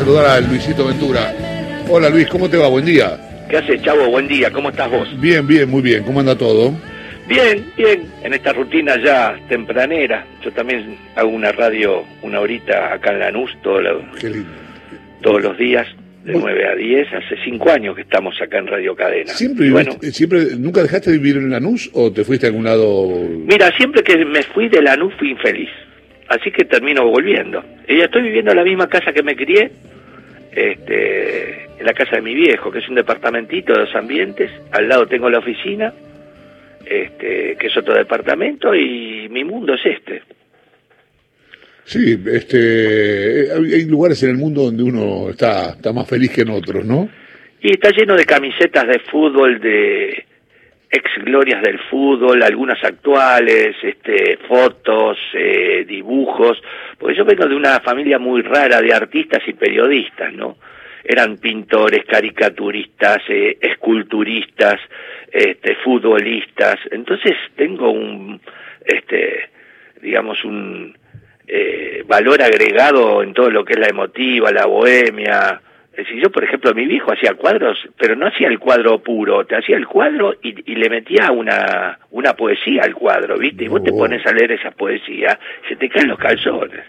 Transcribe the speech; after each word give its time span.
saludar 0.00 0.26
a 0.26 0.40
Luisito 0.40 0.86
Ventura. 0.86 1.34
Hola 1.88 2.08
Luis, 2.08 2.26
¿cómo 2.28 2.48
te 2.48 2.56
va? 2.56 2.68
Buen 2.68 2.84
día. 2.86 3.18
¿Qué 3.50 3.58
haces, 3.58 3.82
Chavo? 3.82 4.08
Buen 4.08 4.26
día, 4.28 4.50
¿cómo 4.50 4.70
estás 4.70 4.90
vos? 4.90 5.08
Bien, 5.20 5.46
bien, 5.46 5.68
muy 5.68 5.82
bien. 5.82 6.04
¿Cómo 6.04 6.20
anda 6.20 6.36
todo? 6.38 6.72
Bien, 7.28 7.64
bien, 7.76 8.06
en 8.22 8.32
esta 8.32 8.52
rutina 8.54 8.96
ya 9.04 9.36
tempranera. 9.48 10.24
Yo 10.42 10.50
también 10.52 10.96
hago 11.16 11.28
una 11.28 11.52
radio 11.52 12.02
una 12.22 12.40
horita 12.40 12.94
acá 12.94 13.12
en 13.12 13.18
Lanús 13.20 13.50
todo 13.62 13.80
lo- 13.80 14.02
Qué 14.18 14.30
lindo. 14.30 14.48
todos 15.20 15.42
los 15.42 15.58
días, 15.58 15.86
de 16.24 16.32
Vos- 16.32 16.42
9 16.44 16.66
a 16.66 16.74
10. 16.76 17.06
Hace 17.12 17.36
cinco 17.44 17.70
años 17.70 17.94
que 17.94 18.02
estamos 18.02 18.34
acá 18.40 18.58
en 18.58 18.68
Radio 18.68 18.94
Cadena. 18.96 19.32
¿Siempre, 19.32 19.66
viviste- 19.66 19.96
bueno, 19.98 20.12
siempre, 20.14 20.44
¿Nunca 20.58 20.82
dejaste 20.82 21.10
de 21.10 21.18
vivir 21.18 21.36
en 21.36 21.50
Lanús 21.50 21.90
o 21.92 22.10
te 22.10 22.24
fuiste 22.24 22.46
a 22.46 22.48
algún 22.48 22.64
lado? 22.64 23.06
mira, 23.46 23.70
siempre 23.76 24.02
que 24.02 24.24
me 24.24 24.42
fui 24.44 24.68
de 24.70 24.80
Lanús 24.80 25.12
fui 25.18 25.30
infeliz. 25.32 25.68
Así 26.28 26.52
que 26.52 26.64
termino 26.64 27.04
volviendo. 27.04 27.62
Y 27.88 27.98
ya 27.98 28.04
estoy 28.04 28.22
viviendo 28.22 28.52
en 28.52 28.56
la 28.58 28.62
misma 28.64 28.88
casa 28.88 29.12
que 29.12 29.20
me 29.22 29.34
crié, 29.34 29.68
este, 30.52 31.64
en 31.78 31.86
la 31.86 31.92
casa 31.92 32.16
de 32.16 32.22
mi 32.22 32.34
viejo, 32.34 32.70
que 32.70 32.80
es 32.80 32.88
un 32.88 32.96
departamentito 32.96 33.72
de 33.72 33.80
dos 33.80 33.94
ambientes. 33.94 34.50
Al 34.72 34.88
lado 34.88 35.06
tengo 35.06 35.30
la 35.30 35.38
oficina, 35.38 35.92
este, 36.84 37.56
que 37.58 37.66
es 37.66 37.76
otro 37.76 37.94
departamento, 37.94 38.74
y 38.74 39.28
mi 39.30 39.44
mundo 39.44 39.74
es 39.74 39.86
este. 39.86 40.22
Sí, 41.84 42.16
este, 42.26 43.48
hay 43.52 43.74
hay 43.74 43.84
lugares 43.86 44.22
en 44.22 44.30
el 44.30 44.36
mundo 44.36 44.62
donde 44.62 44.82
uno 44.82 45.30
está, 45.30 45.70
está 45.70 45.92
más 45.92 46.08
feliz 46.08 46.30
que 46.30 46.42
en 46.42 46.50
otros, 46.50 46.84
¿no? 46.84 47.08
Y 47.60 47.72
está 47.72 47.90
lleno 47.90 48.16
de 48.16 48.24
camisetas 48.24 48.86
de 48.86 49.00
fútbol, 49.10 49.60
de 49.60 50.24
ex 50.90 51.24
glorias 51.24 51.62
del 51.62 51.78
fútbol, 51.78 52.42
algunas 52.42 52.82
actuales, 52.82 53.76
este, 53.82 54.38
fotos, 54.48 55.16
eh, 55.34 55.84
dibujos, 55.86 56.60
porque 56.98 57.16
yo 57.16 57.24
vengo 57.24 57.46
de 57.46 57.54
una 57.54 57.80
familia 57.80 58.18
muy 58.18 58.42
rara 58.42 58.80
de 58.80 58.92
artistas 58.92 59.40
y 59.46 59.52
periodistas, 59.52 60.32
¿no? 60.32 60.56
Eran 61.04 61.38
pintores, 61.38 62.04
caricaturistas, 62.04 63.18
eh, 63.28 63.56
esculturistas, 63.60 64.80
este, 65.30 65.76
futbolistas, 65.76 66.76
entonces 66.90 67.36
tengo 67.54 67.90
un, 67.90 68.40
este, 68.84 69.50
digamos, 70.02 70.44
un 70.44 70.98
eh, 71.46 72.02
valor 72.06 72.42
agregado 72.42 73.22
en 73.22 73.32
todo 73.32 73.50
lo 73.50 73.64
que 73.64 73.74
es 73.74 73.78
la 73.78 73.88
emotiva, 73.88 74.50
la 74.50 74.66
bohemia, 74.66 75.60
es 75.92 76.06
decir, 76.06 76.22
yo, 76.22 76.30
por 76.30 76.44
ejemplo, 76.44 76.72
mi 76.72 76.86
viejo 76.86 77.12
hacía 77.12 77.34
cuadros, 77.34 77.76
pero 77.98 78.14
no 78.16 78.26
hacía 78.26 78.48
el 78.48 78.58
cuadro 78.58 79.00
puro, 79.02 79.44
te 79.44 79.56
hacía 79.56 79.76
el 79.76 79.86
cuadro 79.86 80.34
y, 80.42 80.54
y 80.72 80.76
le 80.76 80.88
metía 80.88 81.30
una, 81.32 81.98
una 82.10 82.32
poesía 82.34 82.82
al 82.84 82.94
cuadro, 82.94 83.36
¿viste? 83.38 83.64
Y 83.64 83.68
vos 83.68 83.82
te 83.82 83.90
pones 83.92 84.24
a 84.24 84.32
leer 84.32 84.52
esa 84.52 84.70
poesía, 84.70 85.38
se 85.68 85.76
te 85.76 85.88
caen 85.88 86.08
los 86.08 86.18
calzones. 86.18 86.80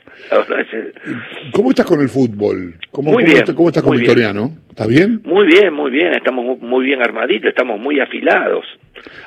¿Cómo 1.52 1.70
estás 1.72 1.86
con 1.86 2.00
el 2.02 2.10
fútbol? 2.10 2.76
¿Cómo, 2.92 3.12
Muy 3.12 3.24
cómo 3.24 3.26
bien, 3.26 3.38
estás, 3.40 3.56
cómo 3.56 3.68
estás 3.70 3.84
con 3.84 3.92
bien. 3.94 4.02
Victoriano? 4.04 4.52
¿Estás 4.70 4.88
bien? 4.88 5.22
Muy 5.26 5.48
bien, 5.48 5.74
muy 5.74 5.92
bien, 5.92 6.14
estamos 6.14 6.46
mu- 6.46 6.58
muy 6.58 6.86
bien 6.86 7.02
armaditos, 7.02 7.50
estamos 7.50 7.80
muy 7.80 8.00
afilados. 8.00 8.66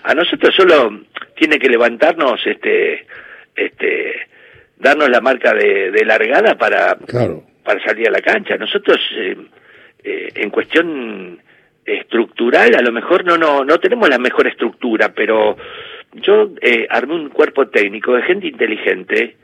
A 0.04 0.14
nosotros 0.14 0.54
solo 0.54 1.00
tiene 1.36 1.58
que 1.58 1.68
levantarnos, 1.68 2.40
este, 2.46 3.06
este, 3.56 4.14
darnos 4.78 5.08
la 5.10 5.20
marca 5.20 5.52
de, 5.52 5.90
de 5.90 6.04
largada 6.04 6.56
para, 6.56 6.96
Claro. 7.06 7.42
para 7.64 7.82
salir 7.84 8.08
a 8.08 8.12
la 8.12 8.20
cancha. 8.20 8.56
Nosotros, 8.56 8.98
eh, 9.16 9.36
eh, 10.04 10.30
en 10.34 10.50
cuestión 10.50 11.40
estructural, 11.84 12.74
a 12.74 12.82
lo 12.82 12.92
mejor 12.92 13.24
no, 13.24 13.36
no, 13.36 13.64
no 13.64 13.78
tenemos 13.78 14.08
la 14.08 14.18
mejor 14.18 14.46
estructura, 14.46 15.12
pero 15.14 15.56
yo 16.12 16.50
eh, 16.60 16.86
armé 16.88 17.14
un 17.14 17.28
cuerpo 17.30 17.68
técnico 17.68 18.14
de 18.14 18.22
gente 18.22 18.46
inteligente. 18.46 19.36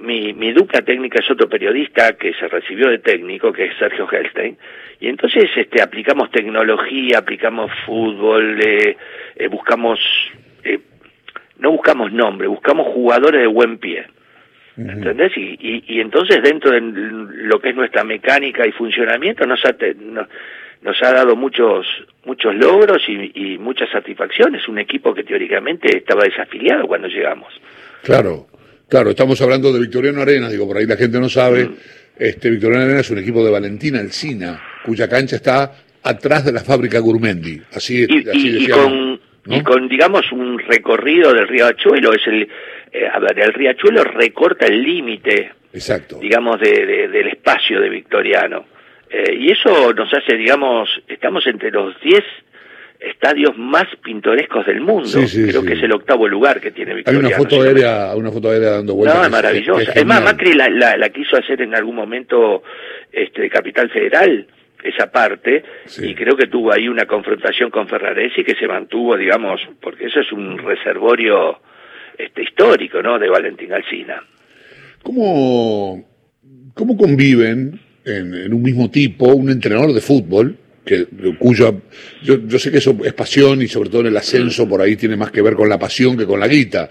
Mi, 0.00 0.32
mi 0.32 0.52
dupla 0.52 0.82
técnica 0.82 1.20
es 1.20 1.30
otro 1.30 1.48
periodista 1.48 2.14
que 2.14 2.32
se 2.34 2.48
recibió 2.48 2.88
de 2.88 2.98
técnico, 2.98 3.52
que 3.52 3.66
es 3.66 3.76
Sergio 3.78 4.08
Helstein, 4.10 4.56
y 5.02 5.08
entonces 5.08 5.50
este, 5.56 5.82
aplicamos 5.82 6.30
tecnología, 6.30 7.18
aplicamos 7.18 7.70
fútbol, 7.84 8.60
eh, 8.60 8.96
eh, 9.34 9.48
buscamos, 9.48 9.98
eh, 10.62 10.78
no 11.58 11.72
buscamos 11.72 12.12
nombre, 12.12 12.46
buscamos 12.46 12.86
jugadores 12.94 13.40
de 13.40 13.48
buen 13.48 13.78
pie. 13.78 14.06
¿Entendés? 14.76 15.32
Y, 15.36 15.58
y, 15.60 15.84
y 15.86 16.00
entonces 16.00 16.42
dentro 16.42 16.70
de 16.70 16.80
lo 16.80 17.60
que 17.60 17.70
es 17.70 17.76
nuestra 17.76 18.04
mecánica 18.04 18.66
y 18.66 18.72
funcionamiento 18.72 19.46
nos 19.46 19.62
ha, 19.66 19.72
te- 19.74 19.94
no- 19.94 20.26
nos 20.80 21.02
ha 21.02 21.12
dado 21.12 21.36
muchos 21.36 21.86
muchos 22.24 22.54
logros 22.54 23.02
y, 23.06 23.32
y 23.34 23.58
muchas 23.58 23.90
satisfacciones. 23.90 24.66
Un 24.68 24.78
equipo 24.78 25.12
que 25.14 25.24
teóricamente 25.24 25.98
estaba 25.98 26.24
desafiliado 26.24 26.86
cuando 26.86 27.08
llegamos. 27.08 27.52
Claro, 28.02 28.46
claro, 28.88 29.10
estamos 29.10 29.40
hablando 29.42 29.72
de 29.72 29.80
Victoriano 29.80 30.22
Arena, 30.22 30.48
digo, 30.48 30.66
por 30.66 30.78
ahí 30.78 30.86
la 30.86 30.96
gente 30.96 31.20
no 31.20 31.28
sabe. 31.28 31.66
Mm. 31.66 31.74
Este 32.18 32.50
Victoriano 32.50 32.84
Arena 32.84 33.00
es 33.00 33.10
un 33.10 33.18
equipo 33.18 33.44
de 33.44 33.50
Valentina 33.50 34.00
Alcina, 34.00 34.60
cuya 34.84 35.08
cancha 35.08 35.36
está 35.36 35.72
atrás 36.02 36.44
de 36.44 36.52
la 36.52 36.60
fábrica 36.60 36.98
Gourmendi. 36.98 37.60
Así, 37.74 38.04
así 38.04 38.50
decíamos, 38.52 38.84
con, 38.86 39.20
¿no? 39.46 39.56
y 39.56 39.62
con, 39.62 39.88
digamos, 39.88 40.30
un 40.32 40.58
recorrido 40.58 41.32
del 41.32 41.46
riachuelo, 41.48 42.12
es 42.12 42.26
el, 42.26 42.48
eh, 42.92 43.06
a 43.12 43.18
ver, 43.18 43.38
el 43.40 43.52
riachuelo 43.52 44.04
recorta 44.04 44.66
el 44.66 44.82
límite 44.82 45.52
Exacto. 45.72 46.18
digamos, 46.20 46.60
de, 46.60 46.84
de- 46.86 47.08
del 47.08 47.28
espacio 47.28 47.80
de 47.80 47.88
Victoriano. 47.88 48.66
Eh, 49.10 49.34
y 49.38 49.50
eso 49.52 49.92
nos 49.92 50.12
hace, 50.12 50.36
digamos, 50.36 50.88
estamos 51.08 51.46
entre 51.46 51.70
los 51.70 51.98
10 52.00 52.22
estadios 53.00 53.56
más 53.58 53.84
pintorescos 54.02 54.64
del 54.66 54.80
mundo. 54.80 55.06
Sí, 55.08 55.26
sí, 55.26 55.48
Creo 55.48 55.62
sí. 55.62 55.66
que 55.66 55.72
es 55.74 55.82
el 55.82 55.92
octavo 55.92 56.28
lugar 56.28 56.60
que 56.60 56.70
tiene 56.70 56.92
Hay 56.92 56.96
Victoriano. 56.98 57.28
una 57.28 57.36
foto 57.36 57.62
aérea, 57.62 58.14
una 58.14 58.30
foto 58.30 58.50
aérea 58.50 58.70
dando 58.70 58.94
vueltas. 58.94 59.18
No, 59.18 59.24
es 59.24 59.30
maravillosa. 59.30 59.92
Es, 59.92 60.04
más. 60.06 60.22
Macri 60.22 60.52
la, 60.54 60.68
la, 60.68 60.96
la 60.96 61.08
quiso 61.10 61.36
hacer 61.36 61.62
en 61.62 61.74
algún 61.74 61.96
momento 61.96 62.62
este, 63.10 63.48
Capital 63.50 63.90
Federal, 63.90 64.46
esa 64.84 65.10
parte, 65.10 65.64
Sí. 65.86 66.10
y 66.10 66.14
creo 66.14 66.36
que 66.36 66.46
tuvo 66.46 66.72
ahí 66.72 66.88
una 66.88 67.06
confrontación 67.06 67.70
con 67.70 67.88
Ferraresi 67.88 68.44
que 68.44 68.54
se 68.54 68.66
mantuvo, 68.68 69.16
digamos, 69.16 69.60
porque 69.80 70.06
eso 70.06 70.20
es 70.20 70.30
un 70.32 70.58
reservorio 70.58 71.60
este, 72.18 72.42
histórico, 72.42 73.02
¿no?, 73.02 73.18
de 73.18 73.28
Valentín 73.28 73.72
Alsina. 73.72 74.22
¿Cómo, 75.02 76.04
cómo 76.74 76.96
conviven 76.96 77.80
en, 78.04 78.34
en 78.34 78.54
un 78.54 78.62
mismo 78.62 78.90
tipo 78.90 79.26
un 79.26 79.50
entrenador 79.50 79.92
de 79.92 80.00
fútbol, 80.00 80.56
que, 80.84 81.06
cuyo, 81.38 81.82
yo, 82.22 82.46
yo 82.46 82.58
sé 82.58 82.70
que 82.70 82.78
eso 82.78 82.96
es 83.04 83.12
pasión 83.12 83.62
y 83.62 83.68
sobre 83.68 83.88
todo 83.88 84.00
en 84.02 84.08
el 84.08 84.16
ascenso 84.16 84.68
por 84.68 84.80
ahí 84.80 84.96
tiene 84.96 85.16
más 85.16 85.30
que 85.30 85.42
ver 85.42 85.54
con 85.54 85.68
la 85.68 85.78
pasión 85.78 86.16
que 86.16 86.26
con 86.26 86.40
la 86.40 86.48
guita, 86.48 86.88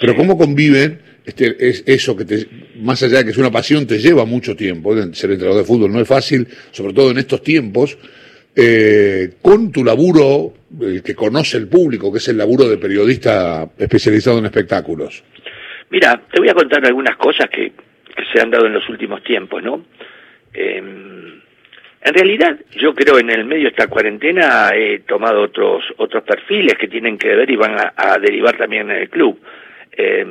pero 0.00 0.16
cómo 0.16 0.36
conviven 0.36 1.00
este, 1.28 1.68
es 1.68 1.82
eso 1.84 2.16
que 2.16 2.24
te, 2.24 2.48
más 2.80 3.02
allá 3.02 3.18
de 3.18 3.26
que 3.26 3.30
es 3.32 3.36
una 3.36 3.50
pasión, 3.50 3.86
te 3.86 3.98
lleva 3.98 4.24
mucho 4.24 4.56
tiempo, 4.56 4.94
ser 5.12 5.30
entrenador 5.30 5.58
de 5.58 5.64
fútbol 5.64 5.92
no 5.92 6.00
es 6.00 6.08
fácil, 6.08 6.48
sobre 6.70 6.94
todo 6.94 7.10
en 7.10 7.18
estos 7.18 7.42
tiempos, 7.42 7.98
eh, 8.56 9.34
con 9.42 9.70
tu 9.70 9.84
laburo, 9.84 10.54
el 10.80 11.02
que 11.02 11.14
conoce 11.14 11.56
el 11.56 11.68
público, 11.68 12.12
que 12.12 12.18
es 12.18 12.28
el 12.28 12.38
laburo 12.38 12.68
de 12.68 12.78
periodista 12.78 13.68
especializado 13.78 14.38
en 14.38 14.46
espectáculos. 14.46 15.24
Mira, 15.90 16.20
te 16.30 16.38
voy 16.38 16.48
a 16.48 16.54
contar 16.54 16.84
algunas 16.84 17.16
cosas 17.16 17.48
que, 17.48 17.70
que 17.70 18.24
se 18.32 18.40
han 18.40 18.50
dado 18.50 18.66
en 18.66 18.74
los 18.74 18.88
últimos 18.88 19.22
tiempos, 19.22 19.62
¿no? 19.62 19.84
Eh, 20.52 20.76
en 22.00 22.14
realidad, 22.14 22.58
yo 22.76 22.94
creo 22.94 23.18
en 23.18 23.30
el 23.30 23.44
medio 23.44 23.64
de 23.64 23.70
esta 23.70 23.88
cuarentena 23.88 24.70
he 24.74 25.00
tomado 25.00 25.42
otros 25.42 25.82
otros 25.96 26.22
perfiles 26.22 26.74
que 26.78 26.88
tienen 26.88 27.18
que 27.18 27.34
ver 27.34 27.50
y 27.50 27.56
van 27.56 27.76
a, 27.78 27.92
a 27.96 28.18
derivar 28.18 28.56
también 28.56 28.90
en 28.90 28.96
el 28.98 29.08
club. 29.08 29.40
Eh, 29.92 30.24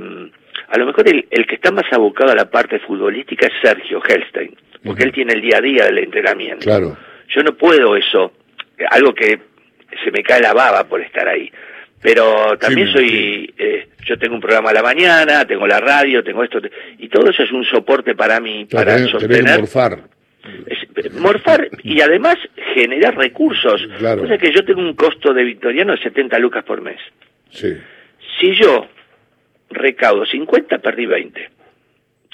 a 0.70 0.78
lo 0.78 0.86
mejor 0.86 1.08
el, 1.09 1.28
el 1.30 1.46
que 1.46 1.56
está 1.56 1.72
más 1.72 1.86
abocado 1.92 2.31
a 2.31 2.36
la 2.36 2.50
parte 2.50 2.80
futbolística 2.80 3.47
es 3.47 3.53
Sergio 3.62 4.02
Helstein, 4.02 4.56
porque 4.84 5.03
él 5.03 5.12
tiene 5.12 5.34
el 5.34 5.42
día 5.42 5.58
a 5.58 5.62
día 5.62 5.86
del 5.86 5.97
entrenamiento. 6.00 6.64
Claro. 6.64 6.97
Yo 7.30 7.44
no 7.44 7.53
puedo 7.56 7.96
eso, 7.96 8.34
algo 8.90 9.14
que 9.14 9.40
se 10.03 10.12
me 10.12 10.24
cae 10.24 10.42
la 10.42 10.53
baba 10.53 10.84
por 10.86 11.02
estar 11.02 11.28
ahí. 11.28 11.52
Pero 12.02 12.58
también 12.59 12.92
soy, 12.94 13.53
eh, 13.58 13.90
yo 14.06 14.18
tengo 14.20 14.36
un 14.36 14.42
programa 14.42 14.70
a 14.70 14.74
la 14.74 14.84
mañana, 14.84 15.46
tengo 15.46 15.66
la 15.66 15.80
radio, 15.80 16.24
tengo 16.24 16.44
esto, 16.44 16.59
y 17.00 17.09
todo 17.09 17.30
eso 17.30 17.42
es 17.44 17.52
un 17.52 17.66
soporte 17.66 18.14
para 18.16 18.40
mí, 18.40 18.66
para 18.66 18.96
tenés, 18.96 19.09
sostener, 19.12 19.59
morfar. 19.59 20.00
es- 20.68 21.14
morfar 21.16 21.70
y 21.84 22.00
además 22.02 22.35
generar 22.76 23.17
recursos. 23.17 23.82
Claro. 23.97 24.23
O 24.23 24.28
sea 24.28 24.38
que 24.38 24.52
yo 24.53 24.64
tengo 24.64 24.79
un 24.82 24.94
costo 24.94 25.34
de 25.34 25.44
victoriano 25.44 25.94
de 25.94 26.02
70 26.03 26.38
lucas 26.38 26.64
por 26.64 26.82
mes. 26.82 27.00
Sí. 27.50 27.76
Si 28.40 28.53
yo 28.56 28.88
recaudo 29.72 30.26
50, 30.26 30.78
perdí 30.78 31.06
20. 31.08 31.50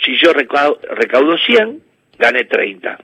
Si 0.04 0.18
yo 0.18 0.34
recaudo, 0.34 0.80
recaudo 0.92 1.38
100, 1.38 1.82
gané 2.20 2.44
30. 2.44 3.00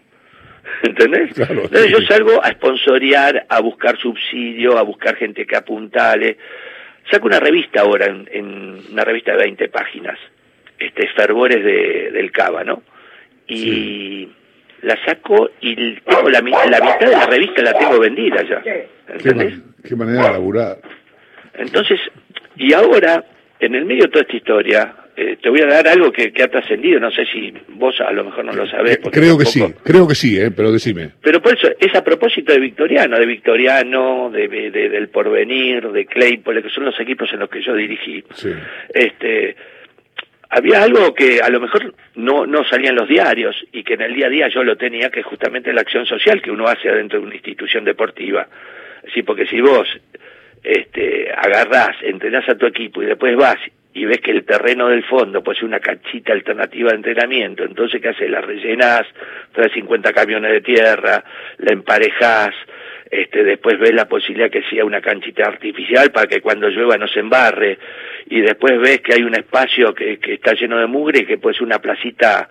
¿Entendés? 0.83 1.33
Claro, 1.33 1.53
Entonces 1.63 1.85
sí, 1.87 1.91
yo 1.91 2.01
salgo 2.07 2.43
a 2.43 2.51
sponsorear, 2.51 3.45
a 3.49 3.59
buscar 3.61 3.97
subsidio, 3.97 4.77
a 4.77 4.81
buscar 4.83 5.15
gente 5.15 5.45
que 5.45 5.55
apuntale. 5.55 6.37
Saco 7.11 7.27
una 7.27 7.39
revista 7.39 7.81
ahora, 7.81 8.05
en, 8.05 8.27
en 8.31 8.81
una 8.91 9.03
revista 9.03 9.31
de 9.31 9.37
20 9.39 9.69
páginas, 9.69 10.17
este 10.77 11.07
Fervores 11.09 11.63
de, 11.63 12.11
del 12.11 12.31
Cava, 12.31 12.63
¿no? 12.63 12.83
Y 13.47 14.29
la 14.81 14.95
saco 15.05 15.49
y 15.59 15.95
tengo 16.01 16.29
la, 16.29 16.41
mi- 16.41 16.51
la 16.51 16.79
mitad 16.79 16.99
de 16.99 17.11
la 17.11 17.25
revista 17.25 17.61
la 17.63 17.73
tengo 17.77 17.99
vendida 17.99 18.43
ya. 18.43 18.61
Qué, 18.61 18.87
¿Entendés? 19.07 19.51
man- 19.57 19.73
qué 19.83 19.95
manera 19.95 20.23
de 20.27 20.31
laburar. 20.33 20.77
Entonces, 21.55 21.99
y 22.55 22.73
ahora, 22.73 23.25
en 23.59 23.75
el 23.75 23.85
medio 23.85 24.03
de 24.03 24.09
toda 24.09 24.21
esta 24.21 24.37
historia, 24.37 24.93
eh, 25.21 25.37
te 25.41 25.49
voy 25.49 25.59
a 25.59 25.65
dar 25.65 25.85
algo 25.85 26.13
que, 26.13 26.31
ha 26.41 26.47
trascendido, 26.47 26.97
no 26.97 27.11
sé 27.11 27.25
si 27.25 27.53
vos 27.67 27.99
a 27.99 28.09
lo 28.13 28.23
mejor 28.23 28.45
no 28.45 28.53
lo 28.53 28.65
sabés. 28.65 28.99
Eh, 28.99 29.09
creo 29.11 29.37
que 29.37 29.43
sí, 29.43 29.61
creo 29.83 30.07
que 30.07 30.15
sí, 30.15 30.39
eh, 30.39 30.49
pero 30.49 30.71
decime. 30.71 31.09
Pero 31.21 31.41
por 31.41 31.57
eso, 31.57 31.67
es 31.77 31.93
a 31.93 32.01
propósito 32.01 32.53
de 32.53 32.59
Victoriano, 32.59 33.19
de 33.19 33.25
Victoriano, 33.25 34.29
de, 34.29 34.47
del 34.47 35.09
Porvenir, 35.09 35.89
de 35.89 36.05
Claypole, 36.05 36.63
que 36.63 36.69
son 36.69 36.85
los 36.85 36.97
equipos 37.01 37.29
en 37.33 37.39
los 37.39 37.49
que 37.49 37.61
yo 37.61 37.75
dirigí. 37.75 38.23
Este, 38.93 39.57
había 40.49 40.83
algo 40.83 41.13
que 41.13 41.41
a 41.41 41.49
lo 41.49 41.59
mejor 41.59 41.93
no, 42.15 42.45
no 42.45 42.63
salía 42.63 42.91
en 42.91 42.95
los 42.95 43.09
diarios 43.09 43.57
y 43.73 43.83
que 43.83 43.95
en 43.95 44.01
el 44.03 44.15
día 44.15 44.27
a 44.27 44.29
día 44.29 44.47
yo 44.47 44.63
lo 44.63 44.77
tenía, 44.77 45.09
que 45.09 45.19
es 45.19 45.25
justamente 45.25 45.73
la 45.73 45.81
acción 45.81 46.05
social 46.05 46.41
que 46.41 46.51
uno 46.51 46.65
hace 46.65 46.89
dentro 46.89 47.19
de 47.19 47.25
una 47.25 47.35
institución 47.35 47.83
deportiva. 47.83 48.47
Sí, 49.13 49.23
porque 49.23 49.45
si 49.47 49.59
vos 49.59 49.85
este, 50.63 51.29
agarrás, 51.29 51.97
entrenás 52.03 52.47
a 52.47 52.55
tu 52.55 52.67
equipo 52.67 53.03
y 53.03 53.07
después 53.07 53.35
vas 53.35 53.57
y 53.93 54.05
ves 54.05 54.19
que 54.21 54.31
el 54.31 54.45
terreno 54.45 54.87
del 54.89 55.03
fondo 55.03 55.43
pues 55.43 55.61
una 55.63 55.79
canchita 55.79 56.33
alternativa 56.33 56.89
de 56.91 56.97
entrenamiento, 56.97 57.63
entonces 57.63 58.01
¿qué 58.01 58.09
haces? 58.09 58.29
La 58.29 58.41
rellenás, 58.41 59.03
traes 59.51 59.73
50 59.73 60.13
camiones 60.13 60.51
de 60.51 60.61
tierra, 60.61 61.23
la 61.57 61.73
emparejás, 61.73 62.53
este, 63.09 63.43
después 63.43 63.79
ves 63.79 63.93
la 63.93 64.07
posibilidad 64.07 64.51
que 64.51 64.61
sea 64.69 64.85
una 64.85 65.01
canchita 65.01 65.47
artificial 65.47 66.11
para 66.11 66.27
que 66.27 66.41
cuando 66.41 66.69
llueva 66.69 66.97
no 66.97 67.07
se 67.07 67.19
embarre, 67.19 67.79
y 68.27 68.41
después 68.41 68.79
ves 68.79 69.01
que 69.01 69.15
hay 69.15 69.23
un 69.23 69.33
espacio 69.33 69.93
que, 69.95 70.19
que 70.19 70.35
está 70.35 70.53
lleno 70.53 70.77
de 70.77 70.85
mugre 70.85 71.21
y 71.21 71.25
que 71.25 71.39
puede 71.39 71.55
ser 71.55 71.63
una 71.63 71.79
placita 71.79 72.47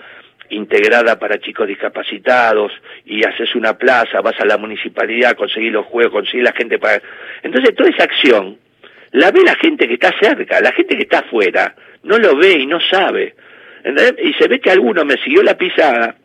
integrada 0.50 1.18
para 1.18 1.38
chicos 1.38 1.68
discapacitados 1.68 2.72
y 3.04 3.24
haces 3.24 3.54
una 3.54 3.74
plaza, 3.74 4.20
vas 4.20 4.40
a 4.40 4.46
la 4.46 4.56
municipalidad, 4.56 5.36
conseguir 5.36 5.72
los 5.72 5.86
juegos, 5.86 6.12
conseguir 6.12 6.44
la 6.44 6.52
gente 6.52 6.78
para... 6.78 7.00
Entonces 7.42 7.74
toda 7.74 7.90
esa 7.90 8.04
acción 8.04 8.58
la 9.12 9.30
ve 9.30 9.40
la 9.44 9.54
gente 9.56 9.86
que 9.86 9.94
está 9.94 10.12
cerca, 10.20 10.60
la 10.60 10.72
gente 10.72 10.96
que 10.96 11.02
está 11.02 11.20
afuera, 11.20 11.74
no 12.02 12.18
lo 12.18 12.36
ve 12.36 12.52
y 12.52 12.66
no 12.66 12.78
sabe. 12.80 13.34
Y 14.22 14.32
se 14.34 14.48
ve 14.48 14.60
que 14.60 14.70
alguno 14.70 15.04
me 15.04 15.16
siguió 15.22 15.42
la 15.42 15.56
pisada 15.56 16.16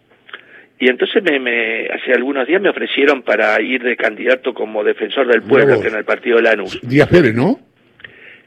y 0.83 0.89
entonces 0.89 1.23
me, 1.23 1.39
me, 1.39 1.87
hace 1.87 2.11
algunos 2.13 2.45
días 2.45 2.61
me 2.61 2.67
ofrecieron 2.67 3.21
para 3.21 3.61
ir 3.61 3.81
de 3.83 3.95
candidato 3.95 4.53
como 4.53 4.83
defensor 4.83 5.27
del 5.27 5.41
pueblo 5.41 5.81
en 5.81 5.95
el 5.95 6.03
partido 6.03 6.37
de 6.37 6.43
Lanús. 6.43 6.77
Díaz 6.81 7.07
Pérez, 7.07 7.33
¿no? 7.33 7.57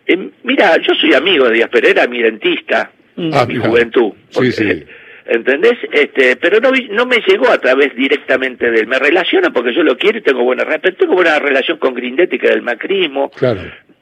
Eh, 0.07 0.31
mira, 0.43 0.77
yo 0.77 0.95
soy 1.01 1.15
amigo 1.15 1.47
de 1.47 1.55
Díaz 1.55 1.71
Pérez, 1.71 1.93
era 1.93 2.07
mi 2.07 2.21
dentista, 2.21 2.91
ah, 3.33 3.47
mi 3.49 3.57
juventud. 3.57 4.13
sí, 4.29 4.53
sí. 4.53 4.85
¿Entendés? 5.29 5.79
Este, 5.91 6.37
pero 6.37 6.61
no, 6.61 6.71
no 6.91 7.05
me 7.05 7.17
llegó 7.27 7.49
a 7.49 7.59
través 7.59 7.97
directamente 7.97 8.71
de 8.71 8.81
él. 8.81 8.87
Me 8.87 8.99
relaciona 8.99 9.51
porque 9.51 9.75
yo 9.75 9.83
lo 9.83 9.97
quiero 9.97 10.19
y 10.19 10.23
tengo 10.23 10.45
buena, 10.45 10.65
tengo 10.79 11.15
buena 11.15 11.39
relación 11.41 11.79
con 11.79 11.95
Grindetti, 11.95 12.39
que 12.39 12.49
del 12.49 12.63
macrismo, 12.63 13.33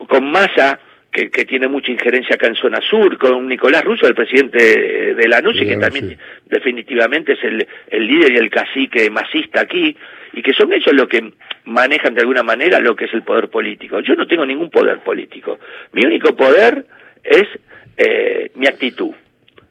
con 0.08 0.31
Massa, 0.31 0.79
que, 1.11 1.31
que, 1.31 1.44
tiene 1.44 1.69
mucha 1.69 1.93
injerencia 1.93 2.35
acá 2.35 2.49
en 2.49 2.56
zona 2.56 2.81
sur, 2.81 3.17
con 3.19 3.46
Nicolás 3.46 3.85
Russo, 3.85 4.06
el 4.06 4.14
presidente 4.14 5.14
de 5.14 5.29
la 5.29 5.41
NUCI, 5.41 5.67
que 5.67 5.76
también 5.76 6.19
definitivamente 6.46 7.35
es 7.35 7.44
el, 7.44 7.67
el 7.88 8.06
líder 8.06 8.32
y 8.32 8.37
el 8.37 8.50
cacique 8.50 9.08
masista 9.11 9.61
aquí, 9.61 9.96
y 10.32 10.43
que 10.43 10.52
son 10.52 10.73
ellos 10.73 10.93
los 10.93 11.08
que 11.08 11.32
manejan 11.64 12.14
de 12.14 12.23
alguna 12.23 12.43
manera 12.43 12.81
lo 12.81 12.96
que 12.96 13.05
es 13.05 13.14
el 13.14 13.23
poder 13.23 13.49
político. 13.49 14.00
Yo 14.00 14.17
no 14.17 14.26
tengo 14.26 14.44
ningún 14.44 14.70
poder 14.70 14.99
político. 15.00 15.58
Mi 15.93 16.05
único 16.05 16.35
poder 16.35 16.85
es 17.23 17.46
eh, 17.96 18.50
mi 18.56 18.67
actitud. 18.67 19.12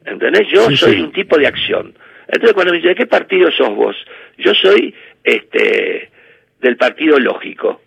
¿Entendés? 0.05 0.47
Yo 0.49 0.69
soy 0.71 1.01
un 1.01 1.11
tipo 1.11 1.37
de 1.37 1.47
acción. 1.47 1.93
Entonces 2.27 2.53
cuando 2.53 2.71
me 2.71 2.77
dicen, 2.77 2.91
¿de 2.91 2.95
qué 2.95 3.05
partido 3.05 3.51
sos 3.51 3.75
vos? 3.75 3.95
Yo 4.37 4.53
soy 4.53 4.93
este 5.23 6.09
del 6.61 6.77
partido 6.77 7.19
lógico. 7.19 7.81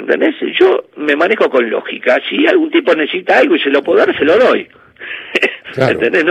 ¿Entendés? 0.00 0.34
Yo 0.58 0.84
me 0.96 1.14
manejo 1.14 1.50
con 1.50 1.68
lógica. 1.68 2.18
Si 2.28 2.46
algún 2.46 2.70
tipo 2.70 2.94
necesita 2.94 3.38
algo 3.38 3.54
y 3.54 3.60
se 3.60 3.70
lo 3.70 3.82
puedo 3.82 3.98
dar, 3.98 4.16
se 4.16 4.24
lo 4.24 4.38
doy. 4.38 4.66
¿Entendés? 5.76 6.24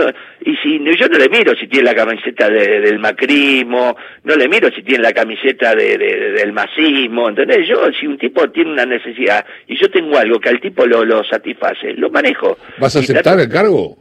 y 0.44 0.54
si 0.56 0.78
yo 0.96 1.08
no 1.08 1.18
le 1.18 1.28
miro 1.28 1.54
si 1.56 1.66
tiene 1.66 1.86
la 1.86 1.94
camiseta 1.94 2.50
del 2.50 2.98
macrismo, 2.98 3.96
no 4.24 4.36
le 4.36 4.48
miro 4.48 4.70
si 4.70 4.82
tiene 4.82 5.02
la 5.02 5.12
camiseta 5.12 5.74
de, 5.74 5.96
del 5.98 6.52
masismo, 6.52 7.28
¿entendés? 7.28 7.66
Yo, 7.66 7.90
si 7.98 8.06
un 8.06 8.18
tipo 8.18 8.50
tiene 8.50 8.72
una 8.72 8.84
necesidad 8.84 9.44
y 9.66 9.78
yo 9.78 9.90
tengo 9.90 10.18
algo 10.18 10.38
que 10.38 10.50
al 10.50 10.60
tipo 10.60 10.86
lo, 10.86 11.04
lo 11.04 11.24
satisface, 11.24 11.94
lo 11.94 12.10
manejo. 12.10 12.58
¿Vas 12.78 12.96
a 12.96 12.98
aceptar 12.98 13.40
el 13.40 13.48
cargo? 13.48 13.96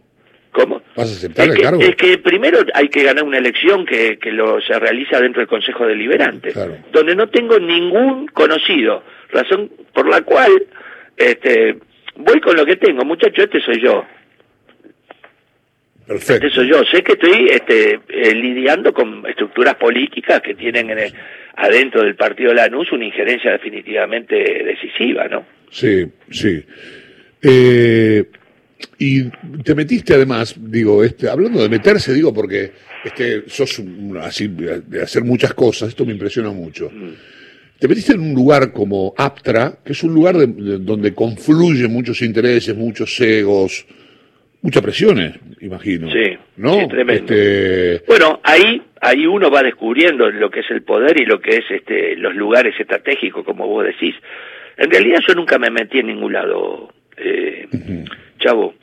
¿Cómo? 0.51 0.81
¿Vas 0.95 1.09
a 1.09 1.13
aceptar 1.13 1.47
es 1.47 1.55
el 1.55 1.61
cargo? 1.61 1.81
Es 1.81 1.95
que 1.95 2.17
primero 2.17 2.59
hay 2.73 2.89
que 2.89 3.03
ganar 3.03 3.23
una 3.23 3.37
elección 3.37 3.85
que, 3.85 4.17
que 4.17 4.31
lo, 4.31 4.59
se 4.61 4.77
realiza 4.77 5.19
dentro 5.19 5.39
del 5.41 5.47
Consejo 5.47 5.85
Deliberante, 5.85 6.53
donde 6.91 7.15
no 7.15 7.29
tengo 7.29 7.59
ningún 7.59 8.27
conocido, 8.27 9.03
razón 9.31 9.71
por 9.93 10.07
la 10.07 10.21
cual 10.21 10.51
este, 11.17 11.77
voy 12.15 12.39
con 12.41 12.55
lo 12.55 12.65
que 12.65 12.77
tengo. 12.77 13.03
Muchacho, 13.03 13.43
este 13.43 13.61
soy 13.61 13.81
yo. 13.81 14.05
Perfecto. 16.07 16.47
Este 16.47 16.49
soy 16.49 16.69
yo. 16.69 16.83
Sé 16.85 17.03
que 17.03 17.13
estoy 17.13 17.49
este, 17.51 17.99
eh, 18.07 18.33
lidiando 18.33 18.93
con 18.93 19.25
estructuras 19.27 19.75
políticas 19.75 20.41
que 20.41 20.55
tienen 20.55 20.89
en 20.89 21.13
adentro 21.55 22.03
del 22.03 22.15
partido 22.15 22.53
Lanús 22.53 22.91
una 22.91 23.05
injerencia 23.05 23.51
definitivamente 23.51 24.35
decisiva, 24.63 25.27
¿no? 25.27 25.45
Sí, 25.69 26.05
sí. 26.31 26.63
Eh, 27.41 28.25
y 28.97 29.29
te 29.63 29.75
metiste 29.75 30.13
además, 30.13 30.55
digo, 30.57 31.03
este, 31.03 31.29
hablando 31.29 31.61
de 31.61 31.69
meterse, 31.69 32.13
digo, 32.13 32.33
porque 32.33 32.71
este, 33.03 33.43
sos 33.47 33.81
así 34.21 34.47
de 34.47 35.03
hacer 35.03 35.23
muchas 35.23 35.53
cosas, 35.53 35.89
esto 35.89 36.05
me 36.05 36.13
impresiona 36.13 36.49
mucho. 36.49 36.89
Mm. 36.89 37.13
Te 37.79 37.87
metiste 37.87 38.13
en 38.13 38.19
un 38.19 38.33
lugar 38.33 38.73
como 38.73 39.13
Aptra, 39.17 39.79
que 39.85 39.93
es 39.93 40.03
un 40.03 40.13
lugar 40.13 40.35
donde 40.35 41.13
confluyen 41.13 41.91
muchos 41.91 42.21
intereses, 42.21 42.75
muchos 42.75 43.19
egos, 43.21 43.85
muchas 44.61 44.83
presiones, 44.83 45.35
imagino. 45.61 46.11
Sí, 46.11 46.37
¿no? 46.57 46.87
tremendo. 46.89 47.33
Este... 47.33 48.03
Bueno, 48.05 48.41
ahí, 48.43 48.81
ahí 48.99 49.25
uno 49.25 49.49
va 49.49 49.63
descubriendo 49.63 50.29
lo 50.29 50.49
que 50.51 50.59
es 50.59 50.69
el 50.71 50.83
poder 50.83 51.21
y 51.21 51.25
lo 51.25 51.39
que 51.39 51.57
es 51.57 51.65
este, 51.69 52.17
los 52.17 52.35
lugares 52.35 52.77
estratégicos, 52.77 53.45
como 53.45 53.65
vos 53.65 53.85
decís. 53.85 54.15
En 54.77 54.91
realidad 54.91 55.19
yo 55.25 55.35
nunca 55.35 55.57
me 55.57 55.69
metí 55.69 55.99
en 55.99 56.07
ningún 56.07 56.33
lado. 56.33 56.89
Eh, 57.15 57.65
chavo, 58.39 58.73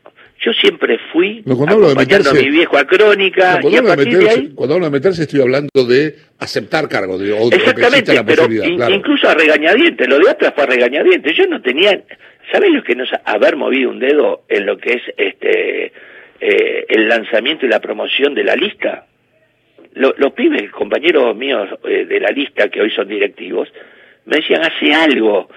yo 0.40 0.52
siempre 0.52 0.98
fui 1.12 1.42
cuando 1.42 1.86
acompañando 1.86 2.30
a 2.30 2.34
mi 2.34 2.50
viejo 2.50 2.76
a 2.76 2.84
Crónica 2.84 3.58
cuando, 3.60 3.78
hablo 3.78 3.96
de 3.96 4.50
cuando 4.54 4.74
hablo 4.74 4.86
de 4.86 4.92
meterse 4.92 5.22
estoy 5.22 5.40
hablando 5.40 5.84
de 5.86 6.14
aceptar 6.38 6.88
cargos 6.88 7.20
de, 7.20 7.36
exactamente 7.48 8.12
pero 8.24 8.46
incluso 8.92 9.28
a 9.28 9.34
regañadientes 9.34 10.08
lo 10.08 10.18
de 10.18 10.30
atrás 10.30 10.52
fue 10.54 10.64
a 10.64 10.66
regañadientes 10.66 11.36
yo 11.36 11.46
no 11.46 11.62
tenía 11.62 12.02
¿sabes 12.52 12.70
lo 12.70 12.82
que 12.82 12.94
nos 12.94 13.08
haber 13.24 13.56
movido 13.56 13.90
un 13.90 13.98
dedo 13.98 14.42
en 14.48 14.66
lo 14.66 14.76
que 14.76 14.92
es 14.92 15.02
este 15.16 15.92
eh, 16.38 16.86
el 16.88 17.08
lanzamiento 17.08 17.64
y 17.64 17.68
la 17.70 17.80
promoción 17.80 18.34
de 18.34 18.44
la 18.44 18.54
lista 18.54 19.06
los 19.94 20.32
pibes 20.32 20.70
compañeros 20.72 21.34
míos 21.34 21.68
eh, 21.84 22.04
de 22.04 22.20
la 22.20 22.28
lista 22.28 22.68
que 22.68 22.82
hoy 22.82 22.90
son 22.90 23.08
directivos 23.08 23.68
me 24.26 24.36
decían 24.36 24.62
hace 24.62 24.92
algo 24.92 25.48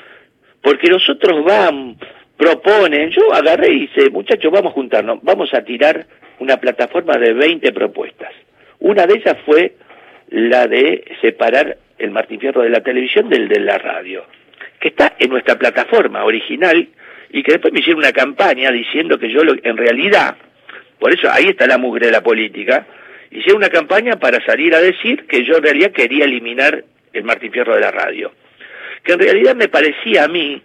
porque 0.62 0.89
nosotros 0.89 1.43
vamos 1.43 1.98
proponen, 2.39 3.12
yo 3.12 3.34
agarré 3.34 3.74
y 3.74 3.84
hice, 3.84 4.10
muchachos, 4.10 4.50
vamos 4.50 4.72
a 4.72 4.74
juntarnos, 4.75 5.19
vamos 5.24 5.53
a 5.53 5.62
tirar 5.62 6.05
una 6.39 6.55
plataforma 6.55 7.17
de 7.17 7.34
20 7.34 7.74
propuestas. 7.74 8.31
Una 8.79 9.05
de 9.05 9.15
esas 9.15 9.38
fue 9.46 9.74
la 10.29 10.65
de 10.65 11.03
separar 11.19 11.77
el 11.98 12.12
Martín 12.12 12.39
Fierro 12.39 12.62
de 12.62 12.69
la 12.69 12.79
televisión 12.79 13.27
del 13.27 13.50
de 13.50 13.60
la 13.60 13.77
radio, 13.77 14.24
que 14.79 14.88
está 14.88 15.15
en 15.19 15.31
nuestra 15.31 15.60
plataforma 15.60 16.24
original 16.24 16.88
y 17.29 17.43
que 17.43 17.51
después 17.51 17.74
me 17.74 17.81
hicieron 17.81 18.00
una 18.00 18.13
campaña 18.13 18.72
diciendo 18.72 19.19
que 19.19 19.29
yo 19.29 19.41
en 19.62 19.75
realidad, 19.75 20.38
por 20.98 21.13
eso 21.13 21.29
ahí 21.29 21.50
está 21.50 21.67
la 21.67 21.77
mugre 21.77 22.05
de 22.05 22.13
la 22.13 22.24
política, 22.24 22.88
hice 23.31 23.53
una 23.53 23.67
campaña 23.67 24.15
para 24.15 24.43
salir 24.46 24.74
a 24.74 24.79
decir 24.79 25.27
que 25.27 25.43
yo 25.43 25.58
en 25.58 25.63
realidad 25.63 25.91
quería 25.91 26.24
eliminar 26.24 26.86
el 27.12 27.24
Martín 27.25 27.51
Fierro 27.51 27.75
de 27.75 27.81
la 27.81 27.91
radio. 27.91 28.31
Que 29.03 29.12
en 29.12 29.19
realidad 29.19 29.58
me 29.58 29.67
parecía 29.67 30.24
a 30.24 30.27
mí 30.29 30.62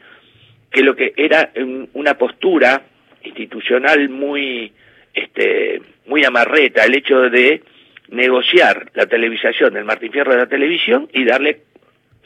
que 0.75 0.83
lo 0.83 0.97
que 0.97 1.15
era 1.17 1.53
una 1.93 2.19
postura 2.19 2.83
institucional 3.23 4.09
muy 4.09 4.73
este 5.15 5.81
muy 6.07 6.25
amarreta 6.25 6.85
el 6.85 6.97
hecho 6.97 7.31
de 7.31 7.63
negociar 8.09 8.91
la 8.95 9.07
televisación 9.07 9.73
del 9.73 9.85
Martín 9.85 10.11
Fierro 10.11 10.33
de 10.33 10.39
la 10.39 10.49
televisión 10.49 11.09
y 11.13 11.25
darle 11.25 11.61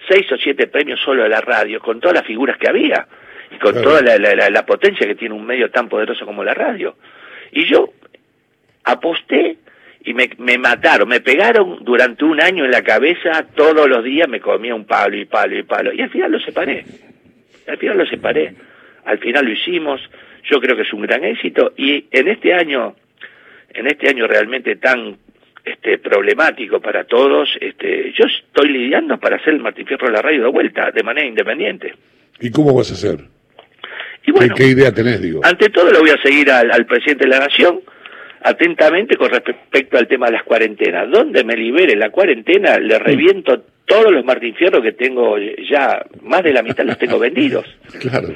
seis 0.09 0.33
o 0.33 0.38
siete 0.38 0.67
premios 0.67 0.99
solo 1.05 1.25
a 1.25 1.28
la 1.28 1.43
radio 1.43 1.78
con 1.78 2.00
todas 2.00 2.17
las 2.17 2.26
figuras 2.26 2.57
que 2.57 2.69
había 2.69 3.07
y 3.55 3.59
con 3.59 3.83
toda 3.83 4.00
la, 4.00 4.49
la, 4.49 4.67
potencia 4.67 5.07
que 5.07 5.14
tiene 5.14 5.35
un 5.35 5.45
medio 5.45 5.71
tan 5.71 5.90
poderoso 5.90 6.25
como 6.25 6.43
la 6.43 6.55
radio 6.55 6.97
y 7.52 7.67
yo 7.67 7.93
aposté 8.85 9.59
y 10.05 10.14
me, 10.14 10.31
me 10.38 10.57
mataron, 10.57 11.07
me 11.07 11.21
pegaron 11.21 11.85
durante 11.85 12.25
un 12.25 12.40
año 12.40 12.64
en 12.64 12.71
la 12.71 12.83
cabeza, 12.83 13.45
todos 13.55 13.87
los 13.87 14.02
días 14.02 14.26
me 14.26 14.40
comía 14.40 14.75
un 14.75 14.87
palo 14.87 15.19
y 15.19 15.26
palo 15.26 15.59
y 15.59 15.64
palo, 15.64 15.93
y 15.93 16.00
al 16.00 16.09
final 16.09 16.33
lo 16.33 16.40
separé. 16.40 16.87
Al 17.68 17.78
final 17.78 17.98
lo 17.98 18.06
separé, 18.06 18.54
al 19.04 19.18
final 19.18 19.44
lo 19.44 19.52
hicimos, 19.52 20.00
yo 20.44 20.60
creo 20.60 20.76
que 20.76 20.82
es 20.82 20.92
un 20.92 21.02
gran 21.02 21.25
éxito 21.25 21.72
y 21.76 22.06
en 22.10 22.28
este 22.28 22.54
año, 22.54 22.96
en 23.75 23.87
este 23.87 24.08
año 24.08 24.26
realmente 24.26 24.76
tan 24.76 25.16
este, 25.64 25.98
problemático 25.98 26.80
para 26.80 27.04
todos, 27.04 27.48
este, 27.60 28.12
yo 28.16 28.25
estoy 28.25 28.70
lidiando 28.70 29.18
para 29.18 29.37
hacer 29.37 29.54
el 29.54 29.60
Martín 29.60 29.87
Fierro 29.87 30.06
de 30.06 30.14
la 30.14 30.22
radio 30.22 30.44
de 30.44 30.50
vuelta, 30.50 30.90
de 30.90 31.02
manera 31.02 31.26
independiente. 31.26 31.94
¿Y 32.40 32.50
cómo 32.50 32.75
vas 32.75 32.90
a 32.90 32.94
hacer? 32.94 33.25
Y 34.26 34.30
bueno, 34.30 34.54
¿Qué, 34.54 34.66
idea 34.66 34.92
tenés, 34.92 35.20
digo? 35.20 35.40
Ante 35.44 35.68
todo 35.68 35.90
lo 35.90 36.00
voy 36.00 36.10
a 36.10 36.22
seguir 36.22 36.50
al, 36.50 36.70
al 36.70 36.87
presidente 36.87 37.25
de 37.25 37.30
la 37.30 37.40
Nación 37.40 37.80
atentamente 38.42 39.16
con 39.16 39.30
respecto 39.30 39.98
al 39.98 40.06
tema 40.06 40.26
de 40.26 40.32
las 40.32 40.42
cuarentenas. 40.44 41.10
Donde 41.10 41.44
me 41.44 41.56
libere 41.56 41.96
la 41.96 42.10
cuarentena, 42.10 42.78
le 42.78 42.98
reviento 42.98 43.64
todos 43.88 44.12
los 44.12 44.25
Martín 44.25 44.54
Fierro 44.54 44.80
que 44.80 44.92
tengo 44.92 45.37
ya, 45.38 46.04
más 46.23 46.42
de 46.45 46.52
la 46.52 46.62
mitad 46.62 46.85
los 46.85 46.99
tengo 46.99 47.18
vendidos. 47.18 47.66
Claro. 47.99 48.28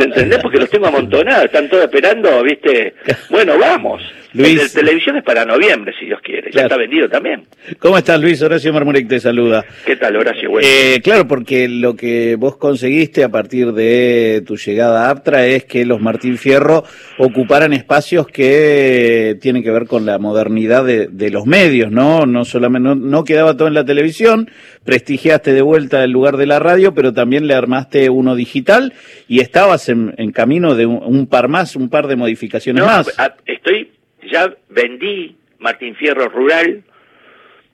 ¿Entendés? 0.00 0.38
Porque 0.38 0.58
los 0.58 0.70
tengo 0.70 0.86
amontonados, 0.86 1.44
están 1.44 1.68
todos 1.68 1.84
esperando, 1.84 2.42
¿viste? 2.42 2.94
Bueno, 3.28 3.58
vamos. 3.58 4.02
Luis- 4.32 4.50
El 4.50 4.58
de 4.58 4.68
televisión 4.68 5.16
es 5.16 5.24
para 5.24 5.44
noviembre, 5.44 5.92
si 5.98 6.06
Dios 6.06 6.20
quiere. 6.22 6.42
Ya 6.46 6.50
Claro. 6.52 6.66
está 6.68 6.76
vendido 6.76 7.08
también. 7.08 7.42
¿Cómo 7.78 7.98
estás, 7.98 8.20
Luis? 8.20 8.40
Horacio 8.42 8.72
Marmurek 8.72 9.08
te 9.08 9.18
saluda. 9.20 9.64
¿Qué 9.84 9.96
tal, 9.96 10.16
Horacio? 10.16 10.50
Bueno, 10.50 10.66
Eh, 10.70 11.00
claro, 11.02 11.26
porque 11.26 11.68
lo 11.68 11.96
que 11.96 12.36
vos 12.36 12.56
conseguiste 12.56 13.24
a 13.24 13.28
partir 13.28 13.72
de 13.72 14.42
tu 14.46 14.56
llegada 14.56 15.06
a 15.06 15.10
Aptra 15.10 15.46
es 15.46 15.64
que 15.64 15.84
los 15.84 16.00
Martín 16.00 16.38
Fierro 16.38 16.84
ocuparan 17.18 17.72
espacios 17.72 18.26
que 18.28 19.36
tienen 19.40 19.62
que 19.62 19.70
ver 19.70 19.86
con 19.86 20.06
la 20.06 20.18
modernidad 20.18 20.84
de, 20.84 21.08
de 21.08 21.30
los 21.30 21.46
medios, 21.46 21.90
¿no? 21.90 22.26
No 22.26 22.44
solamente 22.44 22.88
no, 22.88 22.94
no 22.94 23.24
quedaba 23.24 23.56
todo 23.56 23.68
en 23.68 23.74
la 23.74 23.84
televisión, 23.84 24.50
prestigiaste 24.84 25.52
de 25.52 25.62
vuelta 25.62 26.02
el 26.04 26.10
lugar 26.10 26.36
de 26.36 26.46
la 26.46 26.58
radio, 26.58 26.94
pero 26.94 27.12
también 27.12 27.46
le 27.46 27.54
armaste 27.54 28.10
uno 28.10 28.34
digital 28.34 28.92
y 29.28 29.40
estabas 29.40 29.88
en, 29.88 30.14
en 30.18 30.32
camino 30.32 30.74
de 30.74 30.86
un, 30.86 31.00
un 31.02 31.26
par 31.26 31.48
más, 31.48 31.76
un 31.76 31.88
par 31.88 32.06
de 32.06 32.16
modificaciones 32.16 32.80
no, 32.82 32.86
más. 32.86 33.08
estoy, 33.46 33.90
ya 34.22 34.54
vendí 34.68 35.36
Martín 35.58 35.94
Fierro 35.94 36.28
Rural, 36.28 36.82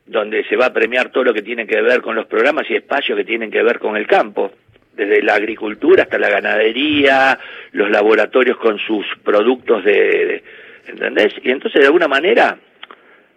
donde 0.06 0.44
se 0.44 0.56
va 0.56 0.66
a 0.66 0.72
premiar 0.72 1.10
todo 1.10 1.24
lo 1.24 1.34
que 1.34 1.42
tiene 1.42 1.66
que 1.66 1.80
ver 1.82 2.00
con 2.00 2.14
los 2.14 2.26
programas 2.26 2.68
y 2.70 2.74
espacios 2.76 3.16
que 3.18 3.24
tienen 3.24 3.50
que 3.50 3.62
ver 3.62 3.78
con 3.78 3.96
el 3.96 4.06
campo, 4.06 4.52
desde 4.94 5.22
la 5.22 5.34
agricultura 5.34 6.04
hasta 6.04 6.18
la 6.18 6.30
ganadería, 6.30 7.38
los 7.72 7.90
laboratorios 7.90 8.56
con 8.58 8.78
sus 8.78 9.04
productos 9.24 9.84
de, 9.84 9.92
de- 9.92 10.42
¿entendés? 10.86 11.34
Y 11.42 11.50
entonces 11.50 11.80
de 11.80 11.86
alguna 11.86 12.08
manera 12.08 12.56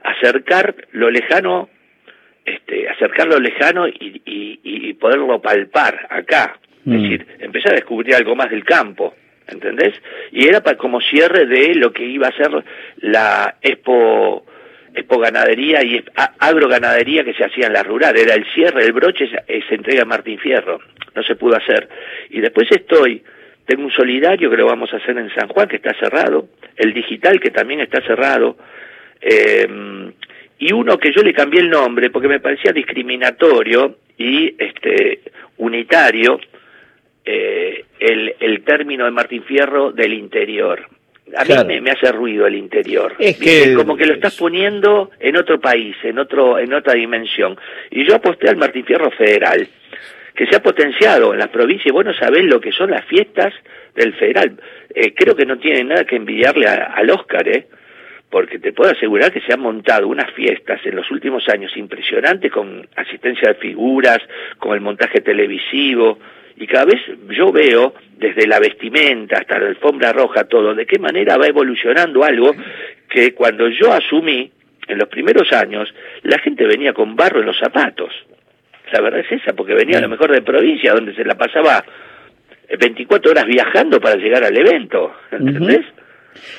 acercar 0.03 0.75
lo 0.91 1.09
lejano, 1.09 1.69
este, 2.45 2.87
acercar 2.89 3.27
lo 3.27 3.39
lejano 3.39 3.87
y, 3.87 4.21
y- 4.25 4.59
y 4.63 4.93
poderlo 4.93 5.41
palpar 5.41 6.07
acá, 6.09 6.59
Mm. 6.85 6.93
es 6.93 7.01
decir, 7.01 7.27
empezar 7.39 7.73
a 7.73 7.75
descubrir 7.75 8.15
algo 8.15 8.35
más 8.37 8.49
del 8.49 8.63
campo, 8.63 9.13
¿entendés? 9.51 9.93
Y 10.31 10.47
era 10.47 10.61
pa- 10.61 10.75
como 10.75 11.01
cierre 11.01 11.45
de 11.45 11.75
lo 11.75 11.91
que 11.91 12.05
iba 12.05 12.27
a 12.27 12.35
ser 12.37 12.51
la 12.97 13.55
expo 13.61 14.45
expo 14.93 15.19
ganadería 15.19 15.83
y 15.83 16.03
agroganadería 16.39 17.23
que 17.23 17.33
se 17.35 17.45
hacía 17.45 17.67
en 17.67 17.73
la 17.73 17.83
rural, 17.83 18.17
era 18.17 18.33
el 18.33 18.45
cierre, 18.53 18.83
el 18.83 18.91
broche 18.91 19.29
se, 19.29 19.75
entrega 19.75 20.01
a 20.01 20.05
Martín 20.05 20.39
Fierro, 20.39 20.79
no 21.15 21.23
se 21.23 21.35
pudo 21.35 21.55
hacer. 21.55 21.87
Y 22.31 22.41
después 22.41 22.67
estoy, 22.71 23.21
tengo 23.65 23.83
un 23.83 23.91
solidario 23.91 24.49
que 24.49 24.57
lo 24.57 24.65
vamos 24.65 24.91
a 24.91 24.97
hacer 24.97 25.15
en 25.17 25.29
San 25.35 25.47
Juan, 25.47 25.67
que 25.67 25.75
está 25.75 25.93
cerrado, 25.93 26.47
el 26.75 26.93
digital 26.93 27.39
que 27.39 27.51
también 27.51 27.81
está 27.81 28.01
cerrado, 28.01 28.57
eh, 29.21 30.11
y 30.57 30.73
uno 30.73 30.97
que 30.97 31.13
yo 31.13 31.21
le 31.21 31.33
cambié 31.33 31.61
el 31.61 31.69
nombre 31.69 32.09
porque 32.09 32.27
me 32.27 32.39
parecía 32.39 32.71
discriminatorio 32.73 33.97
y 34.17 34.55
este 34.57 35.21
unitario 35.57 36.39
el, 38.11 38.35
el 38.39 38.63
término 38.63 39.05
de 39.05 39.11
Martín 39.11 39.43
Fierro 39.43 39.91
del 39.91 40.13
interior. 40.13 40.87
A 41.37 41.43
mí 41.43 41.53
me, 41.67 41.81
me 41.81 41.91
hace 41.91 42.11
ruido 42.11 42.47
el 42.47 42.55
interior. 42.55 43.13
Es 43.19 43.37
que- 43.37 43.73
como 43.75 43.95
que 43.95 44.07
lo 44.07 44.13
estás 44.13 44.35
poniendo 44.35 45.11
en 45.19 45.37
otro 45.37 45.59
país, 45.59 45.95
en 46.03 46.17
otro, 46.17 46.57
en 46.57 46.73
otra 46.73 46.93
dimensión. 46.93 47.55
Y 47.91 48.03
yo 48.07 48.15
aposté 48.15 48.49
al 48.49 48.57
Martín 48.57 48.83
Fierro 48.83 49.11
federal, 49.11 49.67
que 50.33 50.47
se 50.47 50.55
ha 50.55 50.63
potenciado 50.63 51.31
en 51.33 51.39
las 51.39 51.49
provincias. 51.49 51.85
Y 51.87 51.91
vos 51.91 52.03
no 52.05 52.13
sabés 52.15 52.45
lo 52.45 52.59
que 52.59 52.71
son 52.71 52.89
las 52.91 53.05
fiestas 53.05 53.53
del 53.95 54.13
federal. 54.15 54.59
Eh, 54.95 55.13
creo 55.13 55.35
que 55.35 55.45
no 55.45 55.59
tiene 55.59 55.83
nada 55.83 56.03
que 56.05 56.15
envidiarle 56.15 56.65
a- 56.67 56.93
al 56.95 57.09
Oscar, 57.11 57.47
¿eh? 57.47 57.67
porque 58.31 58.59
te 58.59 58.73
puedo 58.73 58.91
asegurar 58.91 59.31
que 59.31 59.41
se 59.41 59.53
han 59.53 59.59
montado 59.59 60.07
unas 60.07 60.31
fiestas 60.33 60.79
en 60.85 60.95
los 60.95 61.09
últimos 61.09 61.49
años 61.49 61.75
impresionantes 61.75 62.51
con 62.51 62.87
asistencia 62.95 63.49
de 63.49 63.55
figuras, 63.55 64.19
con 64.59 64.73
el 64.75 64.81
montaje 64.81 65.21
televisivo, 65.21 66.19
y 66.59 66.67
cada 66.67 66.85
vez 66.85 66.99
yo 67.29 67.51
veo 67.51 67.93
desde 68.17 68.45
la 68.47 68.59
vestimenta 68.59 69.37
hasta 69.39 69.57
la 69.59 69.67
alfombra 69.67 70.11
roja 70.11 70.43
todo, 70.43 70.75
de 70.75 70.85
qué 70.85 70.99
manera 70.99 71.37
va 71.37 71.47
evolucionando 71.47 72.23
algo 72.23 72.53
que 73.09 73.33
cuando 73.33 73.67
yo 73.69 73.91
asumí, 73.93 74.51
en 74.87 74.97
los 74.97 75.07
primeros 75.07 75.51
años, 75.53 75.87
la 76.23 76.37
gente 76.39 76.65
venía 76.65 76.93
con 76.93 77.15
barro 77.15 77.39
en 77.39 77.45
los 77.45 77.57
zapatos. 77.59 78.09
La 78.91 79.01
verdad 79.01 79.19
es 79.21 79.31
esa, 79.41 79.53
porque 79.53 79.73
venía 79.75 79.99
a 79.99 80.01
lo 80.01 80.09
mejor 80.09 80.31
de 80.31 80.41
provincia, 80.41 80.93
donde 80.93 81.13
se 81.15 81.23
la 81.23 81.35
pasaba 81.37 81.83
eh, 82.67 82.75
24 82.77 83.31
horas 83.31 83.45
viajando 83.45 83.99
para 84.01 84.15
llegar 84.15 84.43
al 84.43 84.57
evento, 84.57 85.13
¿entendés? 85.31 85.85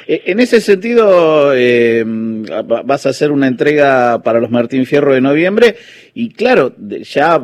Eh, 0.07 0.23
En 0.27 0.39
ese 0.41 0.61
sentido, 0.61 1.53
eh, 1.55 2.05
va- 2.07 2.83
vas 2.83 3.07
a 3.07 3.11
hacer 3.11 3.33
una 3.33 3.49
entrega 3.49 4.23
para 4.23 4.41
los 4.41 4.51
Martín 4.51 4.87
Fierro 4.87 5.13
de 5.13 5.21
noviembre 5.21 5.75
y 6.15 6.33
claro, 6.33 6.73
ya 6.79 7.41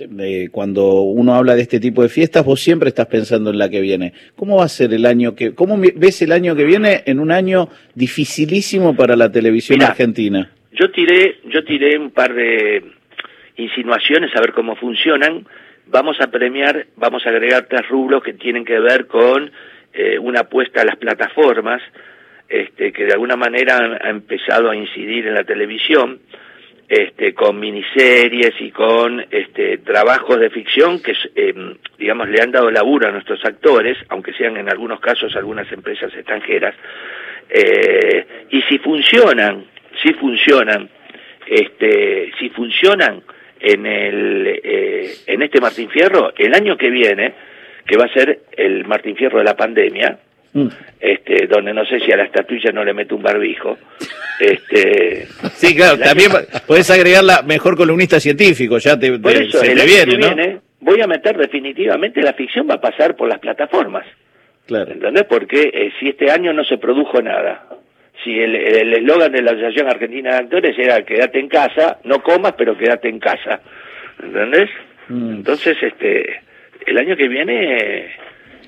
eh, 0.00 0.48
cuando 0.50 1.02
uno 1.02 1.34
habla 1.34 1.54
de 1.54 1.62
este 1.62 1.80
tipo 1.80 2.02
de 2.02 2.08
fiestas, 2.08 2.44
vos 2.44 2.60
siempre 2.60 2.88
estás 2.88 3.06
pensando 3.06 3.50
en 3.50 3.58
la 3.58 3.68
que 3.68 3.80
viene. 3.80 4.12
¿Cómo 4.36 4.56
va 4.56 4.64
a 4.64 4.68
ser 4.68 4.92
el 4.94 5.06
año 5.06 5.34
que, 5.34 5.54
cómo 5.54 5.78
ves 5.78 6.22
el 6.22 6.32
año 6.32 6.56
que 6.56 6.64
viene 6.64 7.02
en 7.06 7.20
un 7.20 7.30
año 7.30 7.68
dificilísimo 7.94 8.96
para 8.96 9.16
la 9.16 9.30
televisión 9.30 9.78
Mirá. 9.78 9.90
argentina? 9.90 10.50
Yo 10.72 10.90
tiré, 10.90 11.38
yo 11.52 11.64
tiré 11.64 11.98
un 11.98 12.10
par 12.10 12.34
de 12.34 12.82
insinuaciones 13.56 14.34
a 14.34 14.40
ver 14.40 14.52
cómo 14.52 14.76
funcionan. 14.76 15.46
Vamos 15.86 16.20
a 16.20 16.28
premiar, 16.28 16.86
vamos 16.96 17.26
a 17.26 17.30
agregar 17.30 17.66
tres 17.68 17.88
rubros 17.88 18.22
que 18.22 18.32
tienen 18.34 18.64
que 18.64 18.78
ver 18.78 19.06
con 19.06 19.50
eh, 19.92 20.18
una 20.18 20.40
apuesta 20.40 20.82
a 20.82 20.84
las 20.84 20.96
plataformas, 20.96 21.82
este, 22.48 22.92
que 22.92 23.04
de 23.04 23.12
alguna 23.12 23.36
manera 23.36 23.78
han, 23.78 23.92
ha 24.00 24.10
empezado 24.10 24.70
a 24.70 24.76
incidir 24.76 25.26
en 25.26 25.34
la 25.34 25.44
televisión, 25.44 26.20
este, 26.90 27.34
con 27.34 27.60
miniseries 27.60 28.52
y 28.58 28.72
con 28.72 29.24
este, 29.30 29.78
trabajos 29.78 30.40
de 30.40 30.50
ficción 30.50 31.00
que, 31.00 31.12
eh, 31.36 31.54
digamos, 31.96 32.28
le 32.28 32.42
han 32.42 32.50
dado 32.50 32.68
laburo 32.68 33.06
a 33.06 33.12
nuestros 33.12 33.44
actores, 33.44 33.96
aunque 34.08 34.32
sean 34.32 34.56
en 34.56 34.68
algunos 34.68 34.98
casos 34.98 35.36
algunas 35.36 35.70
empresas 35.70 36.12
extranjeras. 36.12 36.74
Eh, 37.48 38.26
y 38.50 38.62
si 38.62 38.78
funcionan, 38.78 39.66
si 40.02 40.12
funcionan, 40.14 40.90
este, 41.46 42.32
si 42.40 42.48
funcionan 42.50 43.22
en 43.60 43.86
el, 43.86 44.60
eh, 44.60 45.12
en 45.28 45.42
este 45.42 45.60
Martín 45.60 45.90
Fierro, 45.90 46.32
el 46.36 46.52
año 46.54 46.76
que 46.76 46.90
viene, 46.90 47.34
que 47.86 47.96
va 47.96 48.06
a 48.06 48.12
ser 48.12 48.40
el 48.56 48.84
Martín 48.84 49.14
Fierro 49.14 49.38
de 49.38 49.44
la 49.44 49.56
pandemia, 49.56 50.18
Mm. 50.52 50.66
este, 51.00 51.46
donde 51.46 51.72
no 51.72 51.84
sé 51.84 52.00
si 52.00 52.10
a 52.10 52.16
la 52.16 52.24
estatuilla 52.24 52.72
no 52.72 52.84
le 52.84 52.92
meto 52.92 53.14
un 53.14 53.22
barbijo, 53.22 53.78
este, 54.40 55.26
Sí, 55.54 55.76
claro, 55.76 55.98
también 55.98 56.30
año- 56.32 56.46
podés 56.66 56.90
agregarla 56.90 57.42
mejor 57.42 57.76
columnista 57.76 58.18
científico, 58.18 58.78
ya 58.78 58.98
te, 58.98 59.16
Por 59.18 59.32
te- 59.32 59.44
eso, 59.44 59.58
se 59.58 59.72
el 59.72 59.76
te 59.76 59.82
año 59.82 59.90
viene, 59.90 60.12
que 60.12 60.18
¿no? 60.18 60.34
viene 60.34 60.58
voy 60.80 61.00
a 61.02 61.06
meter 61.06 61.36
definitivamente 61.36 62.22
la 62.22 62.32
ficción 62.32 62.66
va 62.68 62.74
a 62.74 62.80
pasar 62.80 63.14
por 63.16 63.28
las 63.28 63.38
plataformas, 63.38 64.04
Claro. 64.66 64.90
¿entendés? 64.92 65.24
Porque 65.24 65.70
eh, 65.72 65.92
si 66.00 66.08
este 66.08 66.30
año 66.30 66.52
no 66.52 66.64
se 66.64 66.78
produjo 66.78 67.20
nada, 67.22 67.66
si 68.24 68.38
el 68.38 68.54
el 68.56 68.92
eslogan 68.94 69.30
de 69.32 69.42
la 69.42 69.50
Asociación 69.52 69.88
Argentina 69.88 70.30
de 70.32 70.36
Actores 70.38 70.78
era 70.78 71.02
quédate 71.04 71.38
en 71.38 71.48
casa, 71.48 71.98
no 72.04 72.22
comas, 72.22 72.54
pero 72.56 72.76
quédate 72.76 73.08
en 73.08 73.18
casa, 73.18 73.60
¿entendés? 74.22 74.68
Mm. 75.08 75.30
Entonces, 75.36 75.76
este, 75.82 76.40
el 76.86 76.98
año 76.98 77.16
que 77.16 77.28
viene 77.28 77.76
eh, 77.76 78.10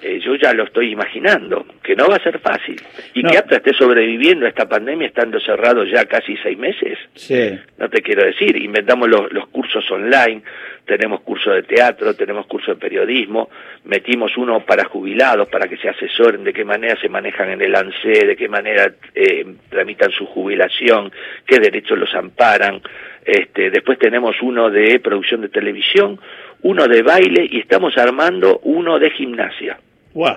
yo 0.03 0.35
ya 0.37 0.53
lo 0.53 0.65
estoy 0.65 0.91
imaginando, 0.93 1.65
que 1.83 1.95
no 1.97 2.07
va 2.09 2.17
a 2.17 2.23
ser 2.23 2.39
fácil. 2.41 2.81
Y 3.15 3.23
No. 3.23 3.31
que 3.31 3.39
APTA 3.39 3.57
esté 3.57 3.73
sobreviviendo 3.75 4.47
a 4.47 4.49
esta 4.49 4.69
pandemia 4.69 5.07
estando 5.09 5.39
cerrado 5.41 5.85
ya 5.85 6.05
casi 6.07 6.37
seis 6.39 6.59
meses, 6.59 6.99
Sí. 7.15 7.59
no 7.79 7.89
te 7.89 8.03
quiero 8.03 8.25
decir, 8.25 8.57
inventamos 8.57 9.09
los, 9.09 9.33
los 9.33 9.47
cursos 9.49 9.89
online, 9.91 10.43
tenemos 10.85 11.21
cursos 11.21 11.55
de 11.55 11.63
teatro, 11.63 12.15
tenemos 12.15 12.47
cursos 12.47 12.75
de 12.77 12.81
periodismo, 12.81 13.49
metimos 13.85 14.37
uno 14.37 14.61
para 14.67 14.85
jubilados, 14.85 15.49
para 15.49 15.69
que 15.69 15.77
se 15.77 15.89
asesoren 15.89 16.43
de 16.45 16.53
qué 16.53 16.65
manera 16.65 16.97
se 17.01 17.09
manejan 17.09 17.51
en 17.51 17.63
el 17.63 17.75
ANSE, 17.75 18.27
de 18.27 18.37
qué 18.37 18.49
manera 18.49 18.93
eh, 19.15 19.47
tramitan 19.71 20.11
su 20.11 20.27
jubilación, 20.27 21.13
qué 21.47 21.59
derechos 21.61 21.99
los 21.99 22.13
amparan. 22.15 22.81
Este, 23.25 23.71
después 23.71 23.99
tenemos 24.01 24.35
uno 24.43 24.71
de 24.71 24.99
producción 24.99 25.43
de 25.43 25.49
televisión, 25.49 26.19
uno 26.63 26.89
de 26.89 27.03
baile 27.03 27.47
y 27.49 27.61
estamos 27.61 27.97
armando 27.97 28.59
uno 28.65 28.99
de 28.99 29.11
gimnasia. 29.11 29.79
Wow. 30.15 30.37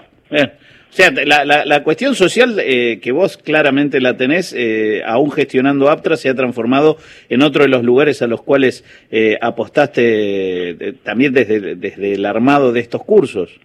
O 0.95 0.97
sea, 0.97 1.11
la, 1.11 1.43
la, 1.43 1.65
la 1.65 1.83
cuestión 1.83 2.15
social 2.15 2.57
eh, 2.57 3.01
que 3.01 3.11
vos 3.11 3.37
claramente 3.37 3.99
la 3.99 4.15
tenés, 4.15 4.53
eh, 4.57 5.01
aún 5.05 5.29
gestionando 5.29 5.89
Aptra, 5.89 6.15
se 6.15 6.29
ha 6.29 6.35
transformado 6.35 6.95
en 7.27 7.41
otro 7.41 7.63
de 7.63 7.69
los 7.69 7.83
lugares 7.83 8.21
a 8.21 8.27
los 8.27 8.41
cuales 8.41 8.85
eh, 9.11 9.37
apostaste 9.41 10.69
eh, 10.69 10.93
también 11.03 11.33
desde, 11.33 11.75
desde 11.75 12.13
el 12.13 12.25
armado 12.25 12.71
de 12.71 12.79
estos 12.79 13.03
cursos. 13.03 13.59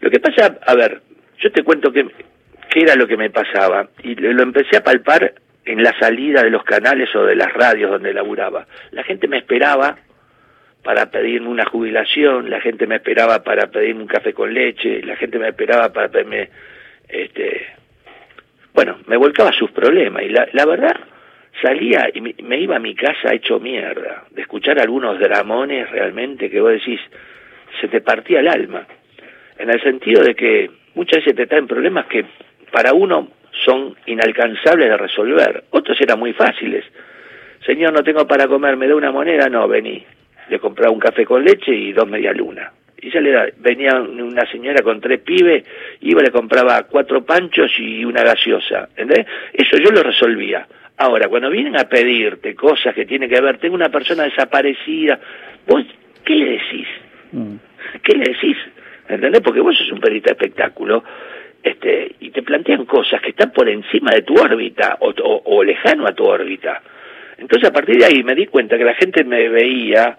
Lo 0.00 0.10
que 0.10 0.18
pasa, 0.18 0.58
a 0.66 0.74
ver, 0.74 1.02
yo 1.42 1.52
te 1.52 1.62
cuento 1.62 1.92
que, 1.92 2.06
qué 2.70 2.80
era 2.80 2.94
lo 2.94 3.06
que 3.06 3.18
me 3.18 3.28
pasaba 3.28 3.90
y 4.02 4.14
lo, 4.14 4.32
lo 4.32 4.42
empecé 4.42 4.78
a 4.78 4.82
palpar 4.82 5.34
en 5.66 5.82
la 5.82 5.92
salida 5.98 6.42
de 6.42 6.48
los 6.48 6.64
canales 6.64 7.14
o 7.14 7.22
de 7.22 7.36
las 7.36 7.52
radios 7.52 7.90
donde 7.90 8.14
laburaba. 8.14 8.66
La 8.92 9.04
gente 9.04 9.28
me 9.28 9.36
esperaba 9.36 9.98
para 10.82 11.10
pedirme 11.10 11.48
una 11.48 11.66
jubilación, 11.66 12.48
la 12.48 12.60
gente 12.60 12.86
me 12.86 12.96
esperaba 12.96 13.42
para 13.42 13.66
pedirme 13.70 14.02
un 14.02 14.08
café 14.08 14.32
con 14.32 14.52
leche, 14.52 15.02
la 15.02 15.16
gente 15.16 15.38
me 15.38 15.48
esperaba 15.48 15.92
para 15.92 16.08
pedirme, 16.08 16.48
este, 17.08 17.66
bueno, 18.72 18.98
me 19.06 19.16
volcaba 19.16 19.52
sus 19.52 19.70
problemas 19.72 20.22
y 20.22 20.30
la, 20.30 20.48
la 20.52 20.64
verdad 20.64 20.96
salía 21.60 22.08
y 22.14 22.20
me, 22.20 22.58
iba 22.58 22.76
a 22.76 22.80
mi 22.80 22.94
casa 22.94 23.34
hecho 23.34 23.60
mierda, 23.60 24.24
de 24.30 24.42
escuchar 24.42 24.80
algunos 24.80 25.18
dramones 25.18 25.90
realmente 25.90 26.48
que 26.48 26.60
vos 26.60 26.72
decís, 26.72 27.00
se 27.80 27.88
te 27.88 28.00
partía 28.00 28.40
el 28.40 28.48
alma, 28.48 28.86
en 29.58 29.68
el 29.68 29.82
sentido 29.82 30.22
de 30.22 30.34
que 30.34 30.70
muchas 30.94 31.18
veces 31.18 31.36
te 31.36 31.46
traen 31.46 31.66
problemas 31.66 32.06
que 32.06 32.24
para 32.72 32.94
uno 32.94 33.28
son 33.64 33.94
inalcanzables 34.06 34.88
de 34.88 34.96
resolver, 34.96 35.64
otros 35.70 36.00
eran 36.00 36.18
muy 36.18 36.32
fáciles. 36.32 36.84
Señor, 37.66 37.92
no 37.92 38.02
tengo 38.02 38.26
para 38.26 38.46
comer, 38.46 38.78
¿me 38.78 38.88
da 38.88 38.94
una 38.94 39.12
moneda? 39.12 39.50
No, 39.50 39.68
vení 39.68 40.06
le 40.50 40.58
compraba 40.58 40.92
un 40.92 40.98
café 40.98 41.24
con 41.24 41.44
leche 41.44 41.72
y 41.72 41.92
dos 41.92 42.08
media 42.08 42.32
luna. 42.32 42.72
Y 43.02 43.10
ya 43.10 43.20
le 43.20 43.30
da, 43.30 43.46
venía 43.58 43.98
una 43.98 44.44
señora 44.50 44.82
con 44.82 45.00
tres 45.00 45.20
pibes, 45.20 45.64
iba, 46.02 46.20
le 46.20 46.30
compraba 46.30 46.82
cuatro 46.82 47.24
panchos 47.24 47.72
y 47.78 48.04
una 48.04 48.22
gaseosa. 48.22 48.88
¿Entendés? 48.96 49.26
Eso 49.54 49.78
yo 49.78 49.90
lo 49.90 50.02
resolvía. 50.02 50.66
Ahora, 50.98 51.28
cuando 51.28 51.48
vienen 51.48 51.78
a 51.78 51.88
pedirte 51.88 52.54
cosas 52.54 52.94
que 52.94 53.06
tienen 53.06 53.30
que 53.30 53.40
ver, 53.40 53.56
tengo 53.56 53.74
una 53.74 53.88
persona 53.88 54.24
desaparecida, 54.24 55.18
vos, 55.66 55.82
¿qué 56.24 56.34
le 56.34 56.50
decís? 56.50 56.88
Mm. 57.32 57.54
¿Qué 58.02 58.18
le 58.18 58.32
decís? 58.32 58.58
¿Entendés? 59.08 59.40
Porque 59.40 59.60
vos 59.60 59.74
sos 59.76 59.90
un 59.92 60.00
periodista 60.00 60.30
de 60.30 60.32
espectáculo 60.34 61.02
este, 61.62 62.16
y 62.20 62.30
te 62.30 62.42
plantean 62.42 62.84
cosas 62.84 63.22
que 63.22 63.30
están 63.30 63.50
por 63.52 63.66
encima 63.68 64.10
de 64.10 64.22
tu 64.22 64.34
órbita 64.34 64.98
o, 65.00 65.12
o 65.44 65.64
lejano 65.64 66.06
a 66.06 66.12
tu 66.12 66.24
órbita. 66.24 66.82
Entonces, 67.38 67.70
a 67.70 67.72
partir 67.72 67.96
de 67.96 68.04
ahí 68.04 68.22
me 68.22 68.34
di 68.34 68.46
cuenta 68.46 68.76
que 68.76 68.84
la 68.84 68.94
gente 68.94 69.24
me 69.24 69.48
veía 69.48 70.18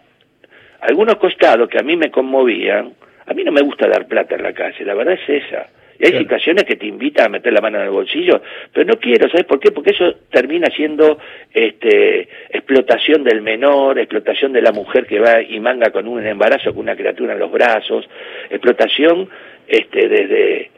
algunos 0.81 1.15
costados 1.17 1.69
que 1.69 1.79
a 1.79 1.83
mí 1.83 1.95
me 1.95 2.11
conmovían, 2.11 2.93
a 3.25 3.33
mí 3.33 3.43
no 3.43 3.51
me 3.51 3.61
gusta 3.61 3.87
dar 3.87 4.07
plata 4.07 4.35
en 4.35 4.43
la 4.43 4.53
calle, 4.53 4.83
la 4.83 4.93
verdad 4.93 5.13
es 5.13 5.43
esa. 5.43 5.67
Y 5.99 6.05
hay 6.07 6.17
situaciones 6.17 6.63
que 6.63 6.77
te 6.77 6.87
invitan 6.87 7.27
a 7.27 7.29
meter 7.29 7.53
la 7.53 7.61
mano 7.61 7.77
en 7.77 7.83
el 7.83 7.91
bolsillo, 7.91 8.41
pero 8.73 8.87
no 8.87 8.99
quiero, 8.99 9.29
¿sabes 9.29 9.45
por 9.45 9.59
qué? 9.59 9.71
Porque 9.71 9.91
eso 9.91 10.15
termina 10.31 10.67
siendo 10.75 11.19
este, 11.53 12.27
explotación 12.49 13.23
del 13.23 13.43
menor, 13.43 13.99
explotación 13.99 14.51
de 14.51 14.63
la 14.63 14.71
mujer 14.71 15.05
que 15.05 15.19
va 15.19 15.43
y 15.43 15.59
manga 15.59 15.91
con 15.91 16.07
un 16.07 16.25
embarazo, 16.25 16.71
con 16.71 16.79
una 16.79 16.95
criatura 16.95 17.33
en 17.33 17.39
los 17.39 17.51
brazos, 17.51 18.09
explotación 18.49 19.29
este, 19.67 20.07
desde 20.07 20.71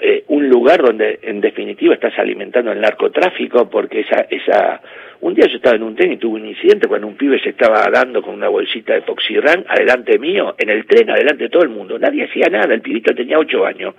eh, 0.00 0.24
un 0.28 0.48
lugar 0.50 0.82
donde 0.82 1.18
en 1.22 1.40
definitiva 1.40 1.94
estás 1.94 2.18
alimentando 2.18 2.70
el 2.70 2.80
narcotráfico 2.80 3.70
porque 3.70 4.00
esa 4.00 4.26
esa 4.30 4.80
un 5.20 5.34
día 5.34 5.46
yo 5.46 5.56
estaba 5.56 5.76
en 5.76 5.82
un 5.82 5.96
tren 5.96 6.12
y 6.12 6.16
tuve 6.16 6.40
un 6.40 6.46
incidente 6.46 6.86
cuando 6.86 7.06
un 7.06 7.16
pibe 7.16 7.40
se 7.40 7.50
estaba 7.50 7.88
dando 7.90 8.22
con 8.22 8.34
una 8.34 8.48
bolsita 8.48 8.94
de 8.94 9.02
poxirran 9.02 9.64
adelante 9.68 10.18
mío 10.18 10.54
en 10.58 10.68
el 10.70 10.86
tren 10.86 11.10
adelante 11.10 11.44
de 11.44 11.50
todo 11.50 11.62
el 11.62 11.70
mundo 11.70 11.98
nadie 11.98 12.24
hacía 12.24 12.48
nada 12.48 12.74
el 12.74 12.80
pibito 12.80 13.14
tenía 13.14 13.38
ocho 13.38 13.66
años 13.66 13.94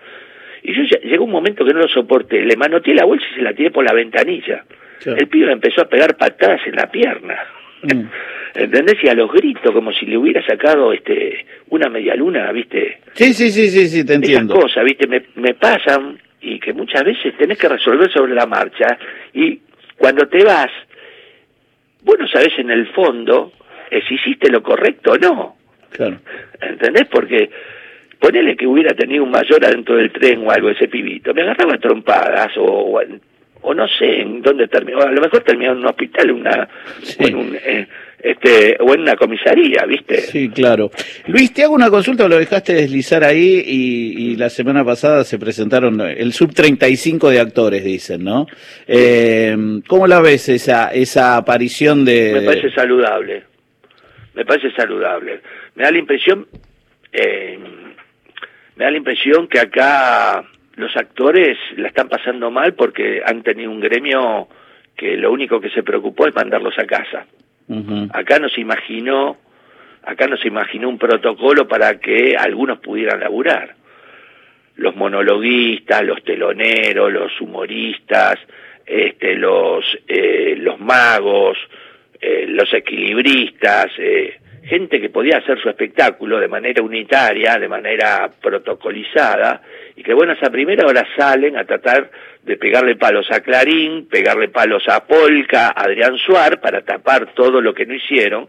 y 0.63 0.73
yo 0.73 0.83
llegó 1.03 1.25
un 1.25 1.31
momento 1.31 1.65
que 1.65 1.73
no 1.73 1.79
lo 1.79 1.87
soporté 1.87 2.43
le 2.45 2.55
manoteé 2.55 2.93
la 2.93 3.05
bolsa 3.05 3.25
y 3.31 3.35
se 3.35 3.41
la 3.41 3.53
tiré 3.53 3.71
por 3.71 3.83
la 3.83 3.93
ventanilla 3.93 4.63
el 5.05 5.27
pibe 5.27 5.51
empezó 5.51 5.81
a 5.81 5.89
pegar 5.89 6.17
patadas 6.17 6.61
en 6.65 6.75
la 6.75 6.89
pierna 6.89 7.37
mm. 7.83 8.03
¿Entendés? 8.55 8.95
Y 9.03 9.07
a 9.07 9.13
los 9.13 9.31
gritos, 9.31 9.71
como 9.71 9.91
si 9.93 10.05
le 10.05 10.17
hubiera 10.17 10.45
sacado 10.45 10.91
este 10.91 11.45
una 11.69 11.89
media 11.89 12.15
luna, 12.15 12.51
¿viste? 12.51 12.99
Sí, 13.13 13.33
sí, 13.33 13.51
sí, 13.51 13.69
sí, 13.69 13.87
sí 13.87 14.05
te 14.05 14.15
entiendo. 14.15 14.53
Esas 14.55 14.63
cosas, 14.65 14.85
¿viste? 14.85 15.07
Me, 15.07 15.23
me 15.35 15.53
pasan 15.53 16.17
y 16.41 16.59
que 16.59 16.73
muchas 16.73 17.03
veces 17.03 17.35
tenés 17.37 17.57
que 17.57 17.67
resolver 17.67 18.11
sobre 18.11 18.33
la 18.33 18.45
marcha 18.45 18.97
y 19.33 19.59
cuando 19.97 20.27
te 20.27 20.43
vas, 20.43 20.71
vos 22.01 22.15
no 22.19 22.27
sabés 22.27 22.57
en 22.57 22.71
el 22.71 22.87
fondo 22.87 23.53
eh, 23.91 24.01
si 24.07 24.15
hiciste 24.15 24.49
lo 24.51 24.61
correcto 24.61 25.11
o 25.11 25.17
no. 25.17 25.55
Claro. 25.91 26.19
¿Entendés? 26.61 27.07
Porque 27.09 27.49
ponele 28.19 28.55
que 28.55 28.67
hubiera 28.67 28.93
tenido 28.93 29.23
un 29.23 29.31
mayor 29.31 29.63
adentro 29.65 29.95
del 29.95 30.11
tren 30.11 30.45
o 30.45 30.51
algo 30.51 30.69
ese 30.69 30.87
pibito, 30.87 31.33
me 31.33 31.41
agarraba 31.41 31.77
trompadas 31.77 32.55
o, 32.57 32.99
o, 33.61 33.73
no 33.73 33.87
sé 33.87 34.21
en 34.21 34.41
dónde 34.41 34.67
terminó, 34.67 35.01
a 35.01 35.11
lo 35.11 35.21
mejor 35.21 35.41
terminó 35.41 35.71
en 35.71 35.77
un 35.79 35.85
hospital 35.85 36.31
una, 36.31 36.69
en 37.17 37.35
un, 37.35 37.55
eh, 37.55 37.87
este, 38.29 38.77
o 38.79 38.93
en 38.93 39.01
una 39.01 39.15
comisaría, 39.15 39.85
¿viste? 39.87 40.17
Sí, 40.17 40.49
claro. 40.49 40.91
Luis, 41.25 41.51
te 41.51 41.63
hago 41.63 41.73
una 41.73 41.89
consulta, 41.89 42.27
lo 42.27 42.37
dejaste 42.37 42.73
deslizar 42.73 43.23
ahí 43.23 43.63
y, 43.65 44.35
la 44.35 44.49
semana 44.49 44.85
pasada 44.85 45.23
se 45.23 45.39
presentaron 45.39 45.99
el 45.99 46.31
sub 46.31 46.53
35 46.53 47.29
de 47.29 47.39
actores, 47.39 47.83
dicen, 47.83 48.23
¿no? 48.23 48.45
Eh, 48.87 49.55
¿Cómo 49.87 50.05
la 50.05 50.21
ves 50.21 50.47
esa, 50.49 50.89
esa 50.89 51.37
aparición 51.37 52.05
de...? 52.05 52.33
Me 52.35 52.41
parece 52.43 52.69
saludable, 52.71 53.43
me 54.35 54.45
parece 54.45 54.71
saludable. 54.71 55.41
Me 55.75 55.83
da 55.83 55.91
la 55.91 55.97
impresión, 55.97 56.47
eh, 57.11 57.57
me 58.75 58.85
da 58.85 58.91
la 58.91 58.97
impresión 58.97 59.47
que 59.47 59.59
acá 59.59 60.43
los 60.75 60.95
actores 60.95 61.57
la 61.77 61.87
están 61.87 62.07
pasando 62.07 62.51
mal 62.51 62.75
porque 62.75 63.21
han 63.25 63.41
tenido 63.41 63.71
un 63.71 63.79
gremio 63.79 64.47
que 64.95 65.17
lo 65.17 65.31
único 65.31 65.59
que 65.59 65.69
se 65.71 65.81
preocupó 65.81 66.27
es 66.27 66.35
mandarlos 66.35 66.77
a 66.77 66.85
casa. 66.85 67.25
Acá 68.11 68.39
no 68.39 68.49
se 68.49 68.61
imaginó, 68.61 69.37
acá 70.03 70.27
no 70.27 70.37
se 70.37 70.47
imaginó 70.47 70.89
un 70.89 70.97
protocolo 70.97 71.67
para 71.67 71.99
que 71.99 72.35
algunos 72.35 72.79
pudieran 72.79 73.19
laburar. 73.19 73.75
Los 74.75 74.95
monologuistas, 74.95 76.03
los 76.03 76.23
teloneros, 76.23 77.11
los 77.11 77.39
humoristas, 77.41 78.39
este, 78.85 79.35
los, 79.35 79.85
eh, 80.07 80.55
los 80.57 80.79
magos, 80.79 81.57
eh, 82.19 82.45
los 82.47 82.73
equilibristas, 82.73 83.87
eh, 83.99 84.39
gente 84.63 84.99
que 84.99 85.09
podía 85.09 85.37
hacer 85.37 85.59
su 85.61 85.69
espectáculo 85.69 86.39
de 86.39 86.47
manera 86.47 86.81
unitaria, 86.81 87.57
de 87.57 87.67
manera 87.67 88.31
protocolizada, 88.41 89.61
y 89.99 90.01
que 90.01 90.13
bueno, 90.13 90.31
esa 90.31 90.49
primera 90.49 90.87
hora 90.87 91.05
salen 91.17 91.57
a 91.57 91.65
tratar 91.65 92.09
de 92.43 92.55
pegarle 92.55 92.95
palos 92.95 93.29
a 93.31 93.41
Clarín, 93.41 94.07
pegarle 94.07 94.47
palos 94.47 94.87
a 94.87 95.05
Polka, 95.05 95.73
a 95.75 95.83
Adrián 95.83 96.17
Suar, 96.19 96.61
para 96.61 96.83
tapar 96.83 97.33
todo 97.33 97.59
lo 97.59 97.73
que 97.73 97.85
no 97.85 97.93
hicieron. 97.93 98.47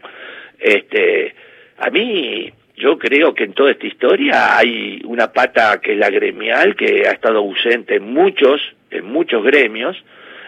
Este, 0.57 1.35
a 1.77 1.89
mí, 1.89 2.49
yo 2.77 2.97
creo 2.97 3.33
que 3.33 3.43
en 3.43 3.51
toda 3.51 3.71
esta 3.71 3.85
historia 3.85 4.57
hay 4.57 5.01
una 5.03 5.33
pata 5.33 5.81
que 5.81 5.91
es 5.91 5.97
la 5.97 6.09
gremial, 6.09 6.73
que 6.77 7.05
ha 7.05 7.11
estado 7.11 7.39
ausente 7.39 7.95
en 7.95 8.13
muchos, 8.13 8.61
en 8.89 9.07
muchos 9.07 9.43
gremios, 9.43 10.01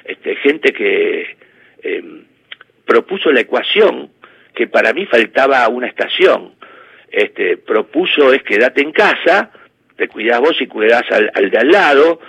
este, 0.06 0.38
gente 0.38 0.72
que 0.72 1.36
eh, 1.84 2.04
propuso 2.86 3.30
la 3.30 3.42
ecuación 3.42 4.10
que 4.56 4.68
para 4.68 4.94
mí 4.94 5.06
faltaba 5.06 5.68
una 5.68 5.88
estación. 5.88 6.54
Este, 7.12 7.58
propuso 7.58 8.32
es 8.32 8.42
quedate 8.44 8.82
en 8.82 8.94
casa, 8.94 9.52
te 10.04 10.10
cuidás 10.10 10.42
vos 10.42 10.60
y 10.60 10.68
cuidás 10.68 11.04
al, 11.12 11.50
de 11.50 11.58
al 11.58 11.70
lado, 11.70 12.20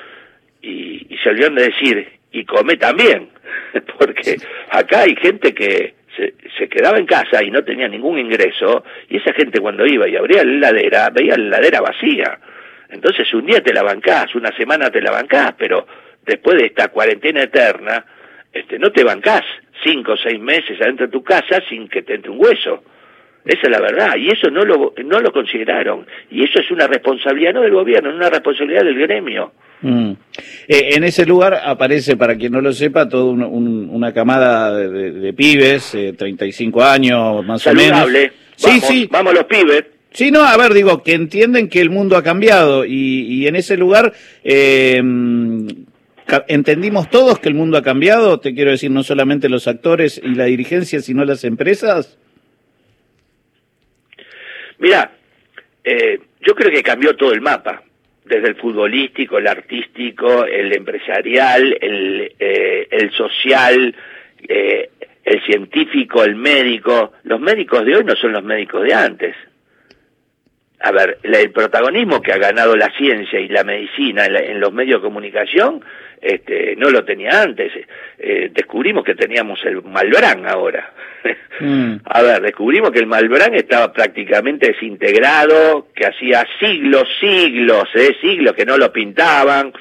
y, 0.63 1.13
y 1.13 1.19
se 1.19 1.29
olvidaron 1.29 1.57
de 1.57 1.65
decir, 1.65 2.09
y 2.31 2.45
come 2.45 2.77
también, 2.77 3.31
porque 3.99 4.37
acá 4.71 5.01
hay 5.01 5.17
gente 5.17 5.53
que 5.53 5.95
se, 6.17 6.35
se, 6.57 6.69
quedaba 6.69 6.99
en 6.99 7.07
casa 7.07 7.43
y 7.43 7.51
no 7.51 7.65
tenía 7.65 7.89
ningún 7.89 8.17
ingreso, 8.17 8.85
y 9.09 9.17
esa 9.17 9.33
gente 9.33 9.59
cuando 9.59 9.85
iba 9.85 10.09
y 10.09 10.15
abría 10.15 10.45
la 10.45 10.69
heladera, 10.69 11.11
veía 11.11 11.37
la 11.37 11.59
heladera 11.59 11.81
vacía. 11.81 12.39
Entonces 12.91 13.35
un 13.35 13.45
día 13.45 13.61
te 13.61 13.75
la 13.75 13.83
bancás, 13.83 14.33
una 14.37 14.57
semana 14.57 14.89
te 14.89 15.01
la 15.01 15.11
bancás, 15.11 15.55
pero 15.59 15.85
después 16.25 16.57
de 16.57 16.67
esta 16.67 16.89
cuarentena 16.89 17.43
eterna, 17.43 18.05
este, 18.53 18.79
no 18.79 18.93
te 18.93 19.03
bancás 19.03 19.43
cinco 19.83 20.13
o 20.13 20.17
seis 20.17 20.39
meses 20.39 20.81
adentro 20.81 21.07
de 21.07 21.13
tu 21.13 21.25
casa 21.25 21.61
sin 21.69 21.89
que 21.89 22.03
te 22.03 22.15
entre 22.15 22.31
un 22.31 22.39
hueso. 22.39 22.85
Esa 23.45 23.61
es 23.63 23.71
la 23.71 23.81
verdad, 23.81 24.17
y 24.17 24.29
eso 24.29 24.51
no 24.51 24.65
lo, 24.65 24.95
no 25.05 25.21
lo 25.21 25.33
consideraron. 25.33 26.07
Y 26.31 26.45
eso 26.45 26.61
es 26.61 26.71
una 26.71 26.87
responsabilidad 26.87 27.55
no 27.55 27.63
del 27.63 27.73
gobierno, 27.73 28.11
es 28.11 28.17
una 28.17 28.31
responsabilidad 28.31 28.85
del 28.85 28.99
gremio. 28.99 29.53
Mm. 29.83 30.13
Eh, 30.67 30.89
en 30.97 31.05
ese 31.05 31.27
lugar 31.27 31.61
aparece, 31.63 32.17
para 32.17 32.37
quien 32.37 32.53
no 32.53 32.61
lo 32.61 32.73
sepa, 32.73 33.09
toda 33.09 33.25
una 33.25 34.13
camada 34.13 34.77
de, 34.77 35.33
pibes, 35.35 35.95
eh, 35.95 36.15
35 36.17 36.83
años 36.83 37.45
más 37.45 37.67
o 37.67 37.75
menos. 37.75 38.09
Sí, 38.57 38.81
sí. 38.81 39.09
Vamos 39.11 39.35
los 39.35 39.45
pibes. 39.45 39.85
Sí, 40.11 40.31
no, 40.31 40.43
a 40.43 40.57
ver, 40.57 40.73
digo, 40.73 41.03
que 41.03 41.13
entienden 41.13 41.69
que 41.69 41.81
el 41.81 41.91
mundo 41.91 42.17
ha 42.17 42.23
cambiado 42.23 42.85
y, 42.85 43.27
y 43.29 43.47
en 43.49 43.57
ese 43.57 43.77
lugar 43.77 44.13
eh, 44.45 45.03
¿Entendimos 46.49 47.11
todos 47.11 47.39
que 47.39 47.49
el 47.49 47.55
mundo 47.55 47.77
ha 47.77 47.83
cambiado? 47.83 48.41
Te 48.41 48.55
quiero 48.55 48.71
decir, 48.71 48.91
no 48.91 49.03
solamente 49.03 49.49
los 49.49 49.69
actores 49.69 50.21
y 50.23 50.35
la 50.35 50.45
dirigencia, 50.45 51.01
sino 51.01 51.25
las 51.25 51.45
empresas. 51.45 52.19
Mira, 54.79 55.13
eh, 55.83 56.19
yo 56.41 56.55
creo 56.55 56.71
que 56.71 56.83
cambió 56.83 57.15
todo 57.17 57.33
el 57.33 57.41
mapa, 57.41 57.83
desde 58.25 58.49
el 58.49 58.57
futbolístico, 58.57 59.39
el 59.39 59.47
artístico, 59.47 60.45
el 60.45 60.75
empresarial, 60.75 61.77
el, 61.81 62.33
eh, 62.39 62.89
el 62.91 63.11
social, 63.13 63.95
eh, 64.49 64.91
el 65.25 65.45
científico, 65.45 66.25
el 66.25 66.35
médico. 66.35 67.13
Los 67.25 67.41
médicos 67.41 67.85
de 67.85 67.97
hoy 67.97 68.05
no 68.05 68.15
son 68.17 68.33
los 68.33 68.43
médicos 68.43 68.83
de 68.83 68.95
antes. 68.95 69.37
a 70.81 70.93
ver, 70.93 71.19
el 71.23 71.51
protagonismo 71.51 72.21
que 72.21 72.33
ha 72.33 72.37
ganado 72.37 72.77
la 72.77 72.91
ciencia 72.91 73.41
y 73.41 73.49
la 73.49 73.65
medicina 73.65 74.27
en, 74.27 74.61
los 74.61 74.71
medios 74.71 75.01
de 75.01 75.07
comunicación, 75.07 75.83
este, 76.21 76.77
no 76.77 76.91
lo 76.91 77.05
tenía 77.05 77.43
antes. 77.43 77.73
Eh, 78.19 78.51
descubrimos 78.53 79.03
que 79.03 79.15
teníamos 79.15 79.65
el 79.65 79.83
Malbrán 79.83 80.47
ahora. 80.47 80.93
Mm. 81.61 81.97
A 82.05 82.23
ver, 82.23 82.43
descubrimos 82.43 82.91
que 82.91 83.01
el 83.01 83.07
Malbrán 83.07 83.55
estaba 83.55 83.93
prácticamente 83.93 84.69
desintegrado, 84.69 85.89
que 85.95 86.07
hacía 86.07 86.47
siglos, 86.61 87.05
siglos, 87.21 87.85
eh, 87.95 88.17
siglos 88.21 88.55
que 88.55 88.65
no 88.65 88.77
lo 88.77 88.93
pintaban, 88.93 89.73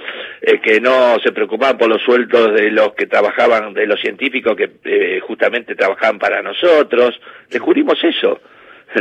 eh, 0.41 0.60
que 0.62 0.79
no 0.79 1.17
se 1.23 1.32
preocupaban 1.32 1.77
por 1.77 1.89
los 1.89 2.01
sueldos 2.01 2.53
de 2.53 2.71
los 2.71 2.93
que 2.93 3.08
trabajaban, 3.08 3.73
de 3.73 3.88
los 3.88 3.99
científicos 3.99 4.56
que 4.56 4.69
eh, 4.84 5.19
justamente 5.21 5.75
trabajaban 5.75 6.19
para 6.19 6.41
nosotros. 6.41 7.19
Descubrimos 7.49 7.97
eso. 8.03 8.39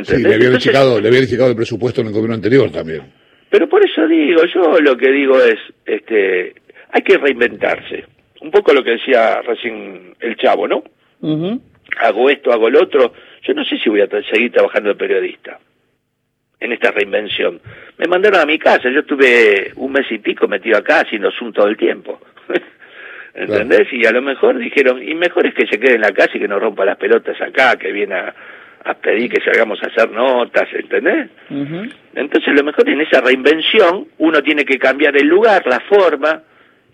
Sí, 0.04 0.22
le 0.22 0.34
habían, 0.34 0.56
checado, 0.56 0.98
le 1.00 1.08
el 1.08 1.56
presupuesto 1.56 2.00
en 2.00 2.06
el 2.06 2.12
gobierno 2.14 2.34
anterior 2.34 2.70
también. 2.70 3.02
Pero 3.50 3.68
por 3.68 3.84
eso 3.84 4.06
digo, 4.06 4.42
yo 4.46 4.80
lo 4.80 4.96
que 4.96 5.10
digo 5.10 5.38
es, 5.38 5.58
este, 5.84 6.54
hay 6.90 7.02
que 7.02 7.18
reinventarse. 7.18 8.06
Un 8.40 8.50
poco 8.50 8.72
lo 8.72 8.82
que 8.82 8.92
decía 8.92 9.42
recién 9.42 10.14
el 10.18 10.36
chavo, 10.36 10.66
¿no? 10.66 10.82
Hago 11.98 12.30
esto, 12.30 12.52
hago 12.52 12.70
lo 12.70 12.82
otro. 12.82 13.12
Yo 13.42 13.54
no 13.54 13.64
sé 13.64 13.78
si 13.78 13.88
voy 13.88 14.00
a 14.00 14.08
seguir 14.08 14.52
trabajando 14.52 14.90
de 14.90 14.94
periodista 14.94 15.58
en 16.60 16.72
esta 16.72 16.90
reinvención. 16.92 17.60
Me 17.98 18.06
mandaron 18.06 18.40
a 18.40 18.46
mi 18.46 18.58
casa, 18.58 18.88
yo 18.88 19.00
estuve 19.00 19.72
un 19.76 19.92
mes 19.92 20.06
y 20.10 20.18
pico 20.18 20.46
metido 20.46 20.78
acá 20.78 21.00
haciendo 21.00 21.30
Zoom 21.32 21.52
todo 21.52 21.66
el 21.66 21.76
tiempo. 21.76 22.20
¿Entendés? 23.34 23.92
Y 23.92 24.06
a 24.06 24.12
lo 24.12 24.22
mejor 24.22 24.58
dijeron, 24.58 25.02
y 25.02 25.14
mejor 25.14 25.46
es 25.46 25.54
que 25.54 25.66
se 25.66 25.80
quede 25.80 25.94
en 25.94 26.02
la 26.02 26.12
casa 26.12 26.32
y 26.34 26.40
que 26.40 26.48
no 26.48 26.60
rompa 26.60 26.84
las 26.84 26.98
pelotas 26.98 27.40
acá, 27.40 27.76
que 27.76 27.90
viene 27.90 28.14
a, 28.14 28.34
a 28.84 28.94
pedir 28.94 29.30
que 29.30 29.40
salgamos 29.42 29.82
a 29.82 29.86
hacer 29.86 30.10
notas, 30.10 30.68
¿entendés? 30.72 31.30
Entonces 32.14 32.54
lo 32.54 32.64
mejor 32.64 32.88
en 32.88 33.00
esa 33.00 33.20
reinvención 33.20 34.08
uno 34.18 34.42
tiene 34.42 34.64
que 34.64 34.78
cambiar 34.78 35.16
el 35.16 35.26
lugar, 35.26 35.66
la 35.66 35.80
forma, 35.80 36.42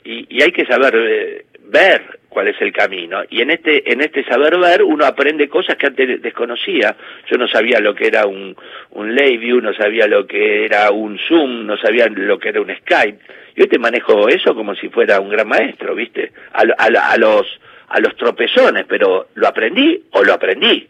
y, 0.04 0.42
hay 0.42 0.52
que 0.52 0.66
saber 0.66 0.94
eh, 0.96 1.44
ver 1.68 2.18
cuál 2.28 2.48
es 2.48 2.61
el 2.61 2.72
camino. 2.72 3.22
Y 3.31 3.40
en 3.40 3.50
este, 3.50 3.90
en 3.92 4.00
este 4.00 4.24
saber 4.24 4.59
ver 4.59 4.83
uno 4.83 5.04
aprende 5.04 5.48
cosas 5.48 5.76
que 5.76 5.87
antes 5.87 6.22
desconocía. 6.22 6.96
Yo 7.31 7.37
no 7.37 7.48
sabía 7.48 7.81
lo 7.81 7.94
que 7.94 8.07
era 8.07 8.26
un, 8.26 8.57
un 8.90 9.14
View, 9.14 9.61
no 9.61 9.72
sabía 9.74 10.07
lo 10.07 10.26
que 10.26 10.64
era 10.64 10.90
un 10.90 11.18
Zoom, 11.28 11.66
no 11.66 11.76
sabía 11.78 12.09
lo 12.09 12.38
que 12.38 12.50
era 12.50 12.61
un 12.61 12.74
Skype. 12.74 13.18
Yo 13.57 13.68
te 13.68 13.78
manejo 13.78 14.28
eso 14.28 14.54
como 14.54 14.74
si 14.74 14.88
fuera 14.88 15.20
un 15.20 15.31
gran 15.31 15.48
maestro, 15.48 15.94
¿viste? 15.94 16.33
A, 16.52 16.62
a, 16.78 17.12
a 17.12 17.16
los 17.16 17.46
a 17.88 18.00
los 18.00 18.14
tropezones, 18.16 18.85
pero 18.87 19.28
¿lo 19.35 19.48
aprendí 19.48 20.04
o 20.12 20.22
lo 20.22 20.35
aprendí? 20.35 20.87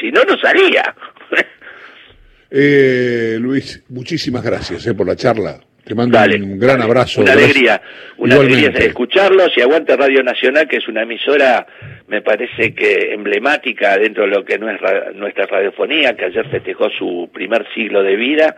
si 0.00 0.10
no, 0.10 0.24
no 0.24 0.36
salía. 0.38 0.94
eh, 2.50 3.38
Luis, 3.40 3.84
muchísimas 3.88 4.42
gracias 4.42 4.86
eh, 4.86 4.94
por 4.94 5.06
la 5.06 5.14
charla. 5.14 5.60
Te 5.86 5.94
mando 5.94 6.18
un 6.18 6.58
gran 6.58 6.82
abrazo. 6.82 7.20
Una 7.20 7.34
alegría, 7.34 7.80
una 8.16 8.34
alegría 8.34 8.70
escucharlos 8.70 9.56
y 9.56 9.60
aguante 9.60 9.96
Radio 9.96 10.20
Nacional, 10.24 10.66
que 10.66 10.78
es 10.78 10.88
una 10.88 11.02
emisora, 11.02 11.64
me 12.08 12.22
parece 12.22 12.74
que 12.74 13.14
emblemática 13.14 13.96
dentro 13.96 14.24
de 14.24 14.30
lo 14.30 14.44
que 14.44 14.58
no 14.58 14.68
es 14.68 14.80
nuestra 15.14 15.46
radiofonía, 15.46 16.16
que 16.16 16.24
ayer 16.24 16.48
festejó 16.48 16.90
su 16.90 17.30
primer 17.32 17.64
siglo 17.72 18.02
de 18.02 18.16
vida 18.16 18.56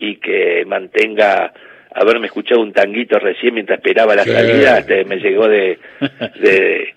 y 0.00 0.16
que 0.16 0.64
mantenga 0.66 1.52
haberme 1.94 2.26
escuchado 2.26 2.60
un 2.60 2.72
tanguito 2.72 3.20
recién 3.20 3.54
mientras 3.54 3.78
esperaba 3.78 4.16
la 4.16 4.24
salida, 4.24 4.78
este, 4.78 5.04
me 5.04 5.18
llegó 5.18 5.46
de, 5.46 5.78
de 6.40 6.94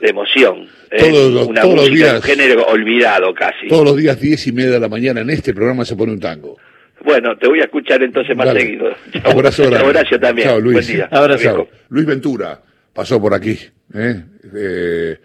de 0.00 0.10
emoción. 0.10 0.66
Todos, 0.98 1.46
una 1.46 1.62
todos 1.62 1.76
los 1.76 1.90
días, 1.90 2.14
un 2.14 2.22
género 2.22 2.66
olvidado 2.66 3.32
casi. 3.32 3.68
Todos 3.68 3.84
los 3.84 3.96
días, 3.96 4.20
diez 4.20 4.44
y 4.48 4.52
media 4.52 4.72
de 4.72 4.80
la 4.80 4.88
mañana, 4.88 5.20
en 5.20 5.30
este 5.30 5.54
programa 5.54 5.84
se 5.84 5.94
pone 5.94 6.10
un 6.10 6.18
tango. 6.18 6.58
Bueno, 7.04 7.36
te 7.36 7.48
voy 7.48 7.60
a 7.60 7.64
escuchar 7.64 8.02
entonces 8.02 8.36
más 8.36 8.52
seguido. 8.52 8.86
Abrazo 9.24 9.64
Horacio 9.64 10.18
también. 10.20 10.48
Chao, 10.48 10.60
Luis. 10.60 10.74
Buen 10.74 10.86
día. 10.86 11.08
Abrazo. 11.10 11.68
Luis 11.88 12.06
Ventura 12.06 12.60
pasó 12.92 13.20
por 13.20 13.34
aquí. 13.34 13.58
¿eh? 13.94 14.22
Eh, 14.54 15.18